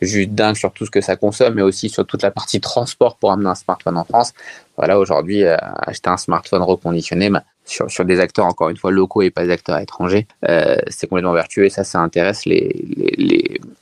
juste 0.00 0.30
dingue 0.30 0.56
sur 0.56 0.72
tout 0.72 0.86
ce 0.86 0.90
que 0.90 1.00
ça 1.00 1.16
consomme, 1.16 1.54
mais 1.54 1.62
aussi 1.62 1.88
sur 1.88 2.06
toute 2.06 2.22
la 2.22 2.30
partie 2.30 2.60
transport 2.60 3.16
pour 3.16 3.32
amener 3.32 3.48
un 3.48 3.54
smartphone 3.54 3.96
en 3.96 4.04
France. 4.04 4.32
Voilà, 4.76 4.98
aujourd'hui, 4.98 5.42
euh, 5.42 5.56
acheter 5.78 6.10
un 6.10 6.18
smartphone 6.18 6.62
reconditionné, 6.62 7.30
bah, 7.30 7.42
sur, 7.66 8.04
des 8.04 8.20
acteurs, 8.20 8.46
encore 8.46 8.68
une 8.68 8.76
fois, 8.76 8.90
locaux 8.90 9.22
et 9.22 9.30
pas 9.30 9.44
des 9.44 9.50
acteurs 9.50 9.78
étrangers, 9.78 10.26
euh, 10.48 10.76
c'est 10.88 11.08
complètement 11.08 11.32
vertueux 11.32 11.64
et 11.64 11.70
ça, 11.70 11.84
ça 11.84 12.00
intéresse 12.00 12.46
les, 12.46 12.70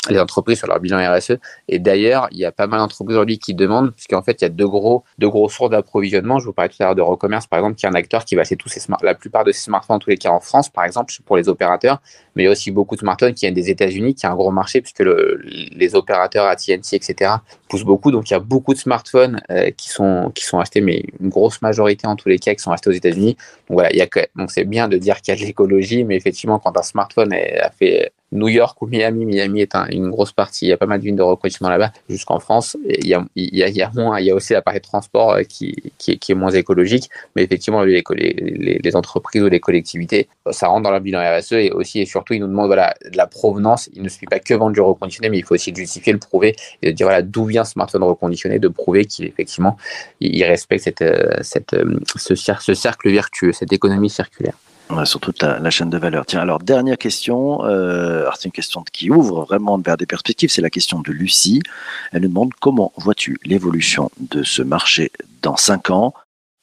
les, 0.09 0.19
entreprises 0.19 0.59
sur 0.59 0.69
leur 0.69 0.81
bilan 0.81 0.99
RSE. 1.15 1.39
Et 1.69 1.79
d'ailleurs, 1.79 2.29
il 2.31 2.39
y 2.39 2.45
a 2.45 2.53
pas 2.53 2.67
mal 2.67 2.81
d'entreprises 2.81 3.17
aujourd'hui 3.17 3.39
qui 3.39 3.55
demandent, 3.55 3.93
puisqu'en 3.93 4.23
fait, 4.23 4.41
il 4.41 4.45
y 4.45 4.47
a 4.47 4.51
deux 4.51 4.69
gros, 4.69 5.05
deux 5.19 5.29
gros 5.29 5.49
sources 5.49 5.71
d'approvisionnement. 5.71 6.39
Je 6.39 6.47
vous 6.47 6.53
parlais 6.53 6.69
tout 6.69 6.77
à 6.81 6.87
l'heure 6.87 6.95
de 6.95 7.03
Recommerce, 7.03 7.47
par 7.47 7.59
exemple, 7.59 7.77
qui 7.77 7.87
est 7.87 7.89
un 7.89 7.95
acteur 7.95 8.25
qui 8.25 8.35
va 8.35 8.43
acheter 8.43 8.57
tous 8.57 8.69
ces 8.69 8.81
smart, 8.81 8.99
la 9.03 9.15
plupart 9.15 9.45
de 9.45 9.53
ces 9.53 9.63
smartphones, 9.63 9.97
en 9.97 9.99
tous 9.99 10.11
les 10.11 10.17
cas 10.17 10.31
en 10.31 10.41
France, 10.41 10.69
par 10.69 10.85
exemple, 10.85 11.13
pour 11.27 11.37
les 11.37 11.49
opérateurs. 11.49 12.01
Mais 12.35 12.43
il 12.43 12.47
y 12.47 12.49
a 12.49 12.53
aussi 12.53 12.71
beaucoup 12.71 12.95
de 12.95 13.01
smartphones 13.01 13.35
qui 13.35 13.47
viennent 13.47 13.55
des 13.55 13.71
États-Unis, 13.71 14.15
qui 14.15 14.27
est 14.27 14.29
un 14.29 14.35
gros 14.35 14.51
marché, 14.51 14.81
puisque 14.81 15.01
le, 15.01 15.41
les 15.45 15.95
opérateurs 15.95 16.47
AT&T, 16.47 16.97
etc., 16.97 17.33
poussent 17.69 17.85
beaucoup. 17.85 18.11
Donc, 18.11 18.31
il 18.31 18.33
y 18.33 18.37
a 18.37 18.41
beaucoup 18.41 18.75
de 18.75 18.79
smartphones 18.79 19.41
euh, 19.51 19.71
qui, 19.71 19.89
sont, 19.89 20.33
qui 20.35 20.45
sont 20.45 20.59
achetés, 20.59 20.81
mais 20.81 21.05
une 21.21 21.29
grosse 21.29 21.63
majorité, 21.63 22.07
en 22.07 22.17
tous 22.17 22.29
les 22.29 22.39
cas, 22.39 22.55
qui 22.55 22.63
sont 22.63 22.73
achetés 22.73 22.91
aux 22.91 22.95
États-Unis. 22.95 23.37
Voilà, 23.75 23.93
il 23.93 23.99
y 23.99 24.03
a, 24.03 24.09
donc 24.37 24.51
c'est 24.51 24.65
bien 24.65 24.89
de 24.89 24.97
dire 24.97 25.21
qu'il 25.21 25.35
y 25.35 25.37
a 25.37 25.41
de 25.41 25.47
l'écologie, 25.47 26.05
mais 26.05 26.17
effectivement, 26.17 26.59
quand 26.59 26.77
un 26.79 26.83
smartphone 26.83 27.33
a 27.33 27.71
fait 27.71 28.13
New 28.35 28.49
York 28.49 28.81
ou 28.83 28.87
Miami. 28.87 29.25
Miami 29.25 29.63
est 29.63 29.75
une 29.91 30.11
grosse 30.11 30.33
partie. 30.33 30.67
Il 30.67 30.69
y 30.69 30.73
a 30.73 30.77
pas 30.77 30.87
mal 30.87 31.01
d'unes 31.01 31.17
de 31.17 31.23
reconditionnement 31.23 31.71
là-bas, 31.71 31.93
jusqu'en 32.09 32.41
France. 32.41 32.77
il, 32.87 33.07
y 33.07 33.15
a, 33.15 33.25
il, 33.37 33.91
moins, 33.95 34.21
il 34.21 34.27
y 34.27 34.31
a 34.31 34.35
aussi 34.35 34.53
l'appareil 34.53 34.81
de 34.81 34.85
transport 34.85 35.39
qui, 35.49 35.75
qui, 35.99 36.19
est 36.29 36.35
moins 36.35 36.51
écologique. 36.51 37.09
Mais 37.37 37.45
effectivement, 37.45 37.83
les, 37.83 38.97
entreprises 38.97 39.43
ou 39.43 39.49
les 39.49 39.61
collectivités, 39.61 40.29
ça 40.51 40.69
rentre 40.69 40.83
dans 40.83 40.91
leur 40.91 41.01
bilan 41.01 41.21
RSE 41.39 41.53
et 41.53 41.71
aussi 41.71 42.01
et 42.01 42.07
surtout, 42.07 42.35
ils 42.35 42.41
nous 42.41 42.49
demandent 42.49 42.67
voilà, 42.67 42.95
de 43.11 43.17
la 43.17 43.27
provenance. 43.27 43.89
Il 43.95 44.03
ne 44.03 44.09
suffit 44.09 44.27
pas 44.27 44.41
que 44.41 44.55
vendre 44.55 44.73
du 44.73 44.81
reconditionné, 44.81 45.31
mais 45.31 45.39
il 45.39 45.45
faut 45.45 45.55
aussi 45.55 45.75
justifier, 45.75 46.13
le 46.13 46.19
prouver 46.19 46.55
et 46.83 46.89
de 46.89 46.93
dire 46.93 47.07
voilà, 47.07 47.23
d'où 47.23 47.45
vient 47.45 47.65
ce 47.65 47.73
smartphone 47.73 48.03
reconditionné, 48.03 48.59
de 48.59 48.69
prouver 48.69 49.05
qu'il 49.05 49.33
il 50.21 50.45
respecte 50.45 50.85
cette, 50.85 51.77
ce, 52.17 52.35
ce 52.35 52.75
cercle 52.75 53.11
vertueux, 53.11 53.53
cette 53.53 53.73
économie 53.73 54.11
circulaire 54.11 54.55
sur 55.05 55.21
toute 55.21 55.43
la, 55.43 55.71
chaîne 55.71 55.91
de 55.91 55.99
valeur. 55.99 56.27
Tiens, 56.27 56.41
alors 56.41 56.59
dernière 56.59 56.99
question, 56.99 57.65
euh, 57.65 58.29
c'est 58.35 58.47
une 58.47 58.53
question 58.53 58.85
qui 58.93 59.11
ouvre 59.11 59.45
vraiment 59.45 59.79
vers 59.79 59.97
des 59.97 60.07
perspectives, 60.07 60.51
c'est 60.51 60.63
la 60.63 60.71
question 60.71 61.01
de 61.01 61.11
Lucie. 61.11 61.63
Elle 62.13 62.23
nous 62.23 62.29
demande 62.29 62.55
comment 62.61 62.93
vois-tu 62.97 63.39
l'évolution 63.45 64.11
de 64.19 64.43
ce 64.43 64.63
marché 64.63 65.11
dans 65.43 65.57
5 65.57 65.91
ans? 65.91 66.15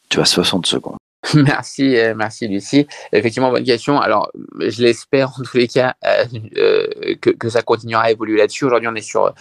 Tu 0.10 0.20
as 0.20 0.26
60 0.26 0.66
secondes. 0.66 0.98
Merci, 1.36 1.98
euh, 1.98 2.16
merci 2.16 2.48
Lucie. 2.48 2.88
Effectivement, 3.14 3.52
bonne 3.52 3.64
question. 3.64 4.00
Alors, 4.00 4.32
je 4.60 4.82
l'espère 4.82 5.30
en 5.30 5.44
tous 5.44 5.56
les 5.56 5.68
cas 5.68 5.94
euh, 6.04 7.16
que, 7.22 7.50
ça 7.50 7.62
continuera 7.62 8.04
à 8.06 8.12
évoluer 8.12 8.40
là-dessus. 8.40 8.66
Aujourd'hui, 8.66 8.88
on 8.88 8.96
est 8.96 9.02
sur 9.02 9.32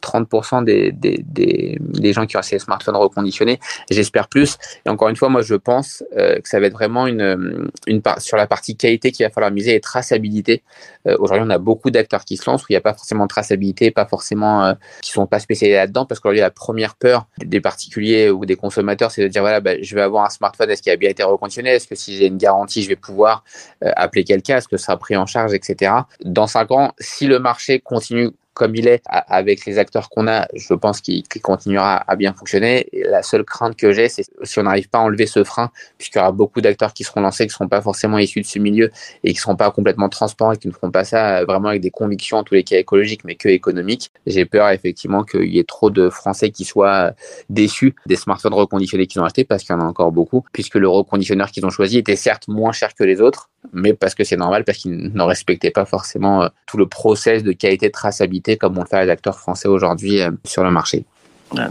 30% 0.00 0.64
des, 0.64 0.92
des, 0.92 1.24
des, 1.24 2.12
gens 2.12 2.26
qui 2.26 2.36
ont 2.36 2.42
ces 2.42 2.58
smartphones 2.58 2.96
reconditionnés. 2.96 3.60
J'espère 3.90 4.28
plus. 4.28 4.58
Et 4.86 4.88
encore 4.88 5.08
une 5.08 5.16
fois, 5.16 5.28
moi, 5.28 5.42
je 5.42 5.54
pense 5.54 6.02
euh, 6.16 6.40
que 6.40 6.48
ça 6.48 6.60
va 6.60 6.66
être 6.66 6.72
vraiment 6.72 7.06
une, 7.06 7.70
une 7.86 8.02
sur 8.18 8.36
la 8.36 8.46
partie 8.46 8.76
qualité 8.76 9.12
qu'il 9.12 9.24
va 9.24 9.30
falloir 9.30 9.50
miser 9.50 9.74
et 9.74 9.80
traçabilité. 9.80 10.62
Euh, 11.06 11.16
Aujourd'hui, 11.18 11.44
on 11.46 11.50
a 11.50 11.58
beaucoup 11.58 11.90
d'acteurs 11.90 12.24
qui 12.24 12.36
se 12.36 12.48
lancent 12.48 12.62
où 12.62 12.66
il 12.70 12.72
n'y 12.72 12.78
a 12.78 12.82
pas 12.82 12.94
forcément 12.94 13.24
de 13.24 13.28
traçabilité, 13.28 13.90
pas 13.90 14.06
forcément 14.06 14.64
euh, 14.64 14.74
qui 15.02 15.10
sont 15.10 15.26
pas 15.26 15.38
spécialisés 15.38 15.76
là-dedans, 15.76 16.06
parce 16.06 16.20
qu'aujourd'hui, 16.20 16.40
la 16.40 16.50
première 16.50 16.94
peur 16.94 17.26
des 17.38 17.60
particuliers 17.60 18.30
ou 18.30 18.46
des 18.46 18.56
consommateurs, 18.56 19.10
c'est 19.10 19.22
de 19.22 19.28
dire 19.28 19.42
voilà, 19.42 19.60
bah, 19.60 19.80
je 19.80 19.94
vais 19.94 20.02
avoir 20.02 20.24
un 20.24 20.30
smartphone, 20.30 20.70
est-ce 20.70 20.82
qu'il 20.82 20.92
a 20.92 20.96
bien 20.96 21.10
été 21.10 21.22
reconditionné? 21.22 21.70
Est-ce 21.70 21.88
que 21.88 21.94
si 21.94 22.16
j'ai 22.16 22.26
une 22.26 22.38
garantie, 22.38 22.82
je 22.82 22.88
vais 22.88 22.96
pouvoir 22.96 23.44
euh, 23.84 23.90
appeler 23.96 24.24
quelqu'un? 24.24 24.58
Est-ce 24.58 24.68
que 24.68 24.76
ça 24.76 24.86
sera 24.86 24.96
pris 24.98 25.16
en 25.16 25.26
charge, 25.26 25.52
etc. 25.54 25.92
Dans 26.24 26.46
cinq 26.46 26.70
ans, 26.70 26.92
si 26.98 27.26
le 27.26 27.38
marché 27.38 27.80
continue 27.80 28.30
comme 28.54 28.74
il 28.74 28.88
est, 28.88 29.02
avec 29.06 29.64
les 29.64 29.78
acteurs 29.78 30.08
qu'on 30.08 30.26
a, 30.28 30.46
je 30.54 30.74
pense 30.74 31.00
qu'il 31.00 31.24
continuera 31.42 31.96
à 31.96 32.16
bien 32.16 32.34
fonctionner. 32.34 32.88
La 32.92 33.22
seule 33.22 33.44
crainte 33.44 33.76
que 33.76 33.92
j'ai, 33.92 34.08
c'est 34.08 34.24
si 34.42 34.58
on 34.58 34.64
n'arrive 34.64 34.88
pas 34.88 34.98
à 34.98 35.02
enlever 35.02 35.26
ce 35.26 35.44
frein, 35.44 35.70
puisqu'il 35.98 36.18
y 36.18 36.20
aura 36.20 36.32
beaucoup 36.32 36.60
d'acteurs 36.60 36.92
qui 36.92 37.04
seront 37.04 37.20
lancés, 37.20 37.44
qui 37.44 37.50
ne 37.50 37.54
seront 37.54 37.68
pas 37.68 37.80
forcément 37.80 38.18
issus 38.18 38.40
de 38.40 38.46
ce 38.46 38.58
milieu 38.58 38.90
et 39.24 39.30
qui 39.30 39.38
ne 39.38 39.40
seront 39.40 39.56
pas 39.56 39.70
complètement 39.70 40.08
transparents 40.08 40.52
et 40.52 40.56
qui 40.56 40.68
ne 40.68 40.72
feront 40.72 40.90
pas 40.90 41.04
ça 41.04 41.44
vraiment 41.44 41.68
avec 41.68 41.80
des 41.80 41.90
convictions, 41.90 42.38
en 42.38 42.44
tous 42.44 42.54
les 42.54 42.64
cas 42.64 42.76
écologiques, 42.76 43.24
mais 43.24 43.34
que 43.34 43.48
économiques. 43.48 44.10
J'ai 44.26 44.44
peur 44.44 44.68
effectivement 44.70 45.24
qu'il 45.24 45.48
y 45.48 45.58
ait 45.58 45.64
trop 45.64 45.90
de 45.90 46.10
Français 46.10 46.50
qui 46.50 46.64
soient 46.64 47.12
déçus 47.48 47.94
des 48.06 48.16
smartphones 48.16 48.54
reconditionnés 48.54 49.06
qu'ils 49.06 49.20
ont 49.20 49.24
achetés, 49.24 49.44
parce 49.44 49.62
qu'il 49.62 49.74
y 49.74 49.78
en 49.78 49.80
a 49.80 49.84
encore 49.84 50.12
beaucoup, 50.12 50.44
puisque 50.52 50.74
le 50.74 50.88
reconditionneur 50.88 51.50
qu'ils 51.50 51.64
ont 51.66 51.70
choisi 51.70 51.98
était 51.98 52.16
certes 52.16 52.48
moins 52.48 52.72
cher 52.72 52.94
que 52.94 53.04
les 53.04 53.20
autres, 53.20 53.50
mais 53.72 53.92
parce 53.92 54.14
que 54.14 54.24
c'est 54.24 54.36
normal, 54.36 54.64
parce 54.64 54.78
qu'ils 54.78 55.12
ne 55.12 55.22
respectaient 55.22 55.70
pas 55.70 55.84
forcément 55.84 56.42
euh, 56.42 56.48
tout 56.66 56.76
le 56.76 56.86
process 56.86 57.42
de 57.42 57.52
qualité 57.52 57.86
de 57.86 57.92
traçabilité 57.92 58.56
comme 58.56 58.78
on 58.78 58.82
le 58.82 58.86
fait 58.86 59.04
les 59.04 59.10
acteurs 59.10 59.38
français 59.38 59.68
aujourd'hui 59.68 60.20
euh, 60.20 60.30
sur 60.44 60.64
le 60.64 60.70
marché. 60.70 61.04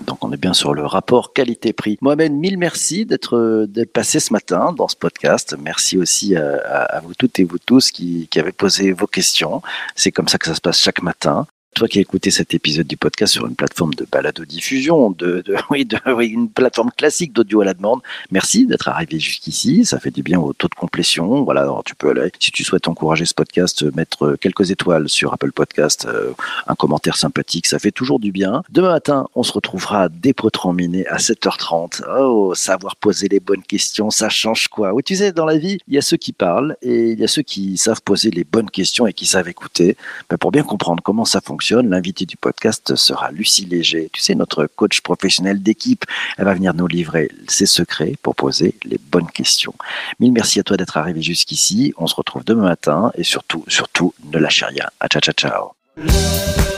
Donc 0.05 0.25
on 0.25 0.33
est 0.33 0.37
bien 0.37 0.53
sur 0.53 0.73
le 0.73 0.85
rapport 0.85 1.31
qualité-prix. 1.31 1.97
Mohamed, 2.01 2.33
mille 2.33 2.57
merci 2.57 3.05
d'être 3.05 3.65
passé 3.93 4.19
ce 4.19 4.33
matin 4.33 4.73
dans 4.73 4.89
ce 4.89 4.97
podcast. 4.97 5.55
Merci 5.57 5.97
aussi 5.97 6.35
à, 6.35 6.99
vous 7.01 7.13
toutes 7.13 7.39
et 7.39 7.45
vous 7.45 7.59
tous 7.59 7.89
qui, 7.89 8.27
qui 8.29 8.39
avez 8.41 8.51
posé 8.51 8.91
vos 8.91 9.07
questions. 9.07 9.61
C'est 9.95 10.11
comme 10.11 10.27
ça 10.27 10.37
que 10.37 10.47
ça 10.47 10.55
se 10.55 10.59
passe 10.59 10.81
chaque 10.81 11.01
matin. 11.01 11.47
Toi 11.75 11.87
qui 11.87 11.99
as 11.99 12.01
écouté 12.01 12.31
cet 12.31 12.53
épisode 12.53 12.87
du 12.87 12.97
podcast 12.97 13.33
sur 13.33 13.45
une 13.45 13.55
plateforme 13.55 13.93
de 13.93 14.05
balado-diffusion, 14.11 15.11
de, 15.11 15.43
de, 15.45 15.55
oui, 15.69 16.27
une 16.27 16.49
plateforme 16.49 16.91
classique 16.95 17.33
d'audio 17.33 17.61
à 17.61 17.65
la 17.65 17.73
demande, 17.73 18.01
merci 18.31 18.65
d'être 18.65 18.87
arrivé 18.87 19.19
jusqu'ici. 19.19 19.85
Ça 19.85 19.99
fait 19.99 20.11
du 20.11 20.23
bien 20.23 20.39
au 20.39 20.53
taux 20.53 20.67
de 20.67 20.75
complétion. 20.75 21.43
Voilà, 21.43 21.69
tu 21.85 21.95
peux 21.95 22.09
aller, 22.09 22.31
si 22.39 22.51
tu 22.51 22.63
souhaites 22.63 22.87
encourager 22.87 23.25
ce 23.25 23.33
podcast, 23.33 23.83
mettre 23.95 24.35
quelques 24.39 24.71
étoiles 24.71 25.07
sur 25.09 25.33
Apple 25.33 25.51
Podcast, 25.51 26.05
euh, 26.09 26.31
un 26.67 26.75
commentaire 26.75 27.17
sympathique, 27.17 27.67
ça 27.67 27.79
fait 27.79 27.91
toujours 27.91 28.19
du 28.19 28.31
bien. 28.31 28.63
Demain 28.69 28.91
matin, 28.91 29.27
on 29.35 29.43
se 29.43 29.51
retrouvera 29.51 30.09
potrons 30.33 30.73
minés 30.73 31.05
à 31.07 31.17
7h30. 31.17 32.01
Oh, 32.17 32.53
savoir 32.55 32.95
poser 32.95 33.27
les 33.27 33.39
bonnes 33.39 33.63
questions, 33.63 34.09
ça 34.09 34.29
change 34.29 34.67
quoi? 34.67 34.93
Oui, 34.93 35.03
tu 35.03 35.15
sais, 35.15 35.31
dans 35.31 35.45
la 35.45 35.57
vie, 35.57 35.79
il 35.87 35.93
y 35.93 35.97
a 35.97 36.01
ceux 36.01 36.17
qui 36.17 36.31
parlent 36.31 36.75
et 36.81 37.11
il 37.11 37.19
y 37.19 37.23
a 37.23 37.27
ceux 37.27 37.41
qui 37.41 37.77
savent 37.77 38.01
poser 38.01 38.31
les 38.31 38.43
bonnes 38.43 38.69
questions 38.69 39.07
et 39.07 39.13
qui 39.13 39.25
savent 39.25 39.49
écouter. 39.49 39.97
Ben, 40.29 40.37
pour 40.37 40.51
bien 40.51 40.63
comprendre 40.63 41.03
comment 41.03 41.25
ça 41.25 41.41
fonctionne, 41.41 41.58
L'invité 41.89 42.25
du 42.25 42.37
podcast 42.37 42.95
sera 42.95 43.31
Lucie 43.31 43.65
Léger. 43.65 44.09
Tu 44.13 44.21
sais, 44.21 44.35
notre 44.35 44.65
coach 44.65 45.01
professionnel 45.01 45.61
d'équipe. 45.61 46.05
Elle 46.37 46.45
va 46.45 46.53
venir 46.53 46.73
nous 46.73 46.87
livrer 46.87 47.29
ses 47.47 47.65
secrets 47.65 48.15
pour 48.23 48.35
poser 48.35 48.75
les 48.85 48.97
bonnes 49.11 49.29
questions. 49.29 49.73
Mille 50.19 50.31
merci 50.31 50.59
à 50.59 50.63
toi 50.63 50.77
d'être 50.77 50.97
arrivé 50.97 51.21
jusqu'ici. 51.21 51.93
On 51.97 52.07
se 52.07 52.15
retrouve 52.15 52.43
demain 52.45 52.63
matin 52.63 53.11
et 53.15 53.23
surtout, 53.23 53.63
surtout, 53.67 54.13
ne 54.31 54.39
lâchez 54.39 54.65
rien. 54.65 54.87
ciao, 55.09 55.21
ciao, 55.21 55.33
ciao. 55.33 56.68